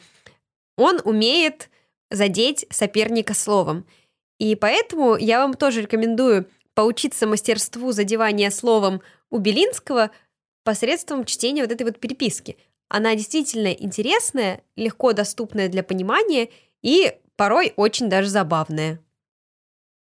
он 0.76 1.00
умеет 1.04 1.70
задеть 2.10 2.66
соперника 2.70 3.34
словом. 3.34 3.86
И 4.38 4.56
поэтому 4.56 5.16
я 5.16 5.40
вам 5.40 5.54
тоже 5.54 5.82
рекомендую 5.82 6.48
поучиться 6.74 7.26
мастерству 7.26 7.92
задевания 7.92 8.50
словом 8.50 9.02
у 9.30 9.38
Белинского 9.38 10.10
посредством 10.64 11.24
чтения 11.24 11.62
вот 11.62 11.72
этой 11.72 11.84
вот 11.84 12.00
переписки. 12.00 12.56
Она 12.88 13.14
действительно 13.14 13.68
интересная, 13.68 14.62
легко 14.76 15.12
доступная 15.12 15.68
для 15.68 15.82
понимания 15.82 16.48
и 16.82 17.14
порой 17.40 17.72
очень 17.76 18.10
даже 18.10 18.28
забавная. 18.28 19.00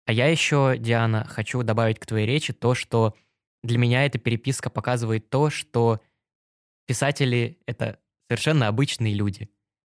А 0.06 0.12
я 0.12 0.26
еще, 0.26 0.74
Диана, 0.76 1.24
хочу 1.24 1.62
добавить 1.62 2.00
к 2.00 2.06
твоей 2.06 2.26
речи 2.26 2.52
то, 2.52 2.74
что 2.74 3.14
для 3.62 3.78
меня 3.78 4.04
эта 4.04 4.18
переписка 4.18 4.70
показывает 4.70 5.30
то, 5.30 5.48
что 5.48 6.00
писатели— 6.88 7.60
это 7.66 8.00
совершенно 8.28 8.66
обычные 8.66 9.14
люди, 9.14 9.48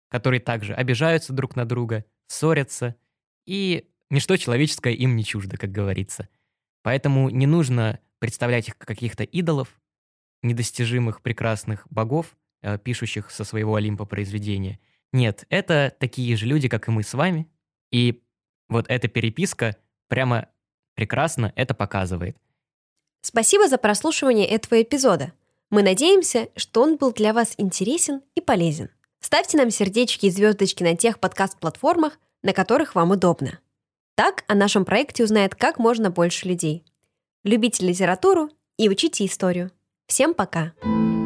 которые 0.08 0.40
также 0.40 0.74
обижаются 0.74 1.34
друг 1.34 1.58
на 1.58 1.66
друга, 1.66 2.06
ссорятся, 2.28 2.96
и 3.46 3.90
ничто 4.10 4.38
человеческое 4.38 4.94
им 4.94 5.18
не 5.18 5.26
чуждо, 5.26 5.58
как 5.58 5.70
говорится. 5.70 6.30
Поэтому 6.82 7.30
не 7.30 7.46
нужно 7.46 8.00
представлять 8.20 8.70
их 8.70 8.78
как 8.78 8.88
каких-то 8.88 9.26
идолов, 9.26 9.82
недостижимых 10.44 11.22
прекрасных 11.22 11.86
богов, 11.90 12.38
э, 12.62 12.78
пишущих 12.78 13.32
со 13.32 13.44
своего 13.44 13.76
Олимпа 13.76 14.06
произведения. 14.06 14.80
Нет, 15.14 15.46
это 15.50 15.96
такие 16.00 16.36
же 16.36 16.48
люди, 16.48 16.68
как 16.68 16.88
и 16.88 16.92
мы 16.92 17.04
с 17.04 17.14
вами, 17.14 17.48
и 17.92 18.24
вот 18.68 18.86
эта 18.90 19.08
переписка 19.08 19.78
прямо 20.08 20.50
прекрасно 20.96 21.54
это 21.56 21.76
показывает. 21.76 22.36
Спасибо 23.22 23.70
за 23.70 23.78
прослушивание 23.78 24.48
этого 24.48 24.82
эпизода. 24.82 25.32
Мы 25.70 25.84
надеемся, 25.84 26.50
что 26.56 26.82
он 26.82 26.98
был 26.98 27.14
для 27.14 27.32
вас 27.32 27.54
интересен 27.58 28.22
и 28.36 28.42
полезен. 28.42 28.90
Ставьте 29.20 29.58
нам 29.58 29.70
сердечки 29.70 30.26
и 30.26 30.30
звездочки 30.32 30.84
на 30.84 30.98
тех 30.98 31.20
подкаст-платформах, 31.20 32.20
на 32.42 32.52
которых 32.52 32.96
вам 32.96 33.12
удобно. 33.12 33.60
Так 34.16 34.44
о 34.48 34.56
нашем 34.56 34.84
проекте 34.84 35.24
узнает 35.24 35.56
как 35.56 35.80
можно 35.80 36.10
больше 36.10 36.48
людей. 36.48 36.84
Любите 37.44 37.86
литературу 37.86 38.50
и 38.78 38.90
учите 38.90 39.26
историю. 39.26 39.72
Всем 40.08 40.34
пока! 40.34 40.74
Пока. 40.82 41.23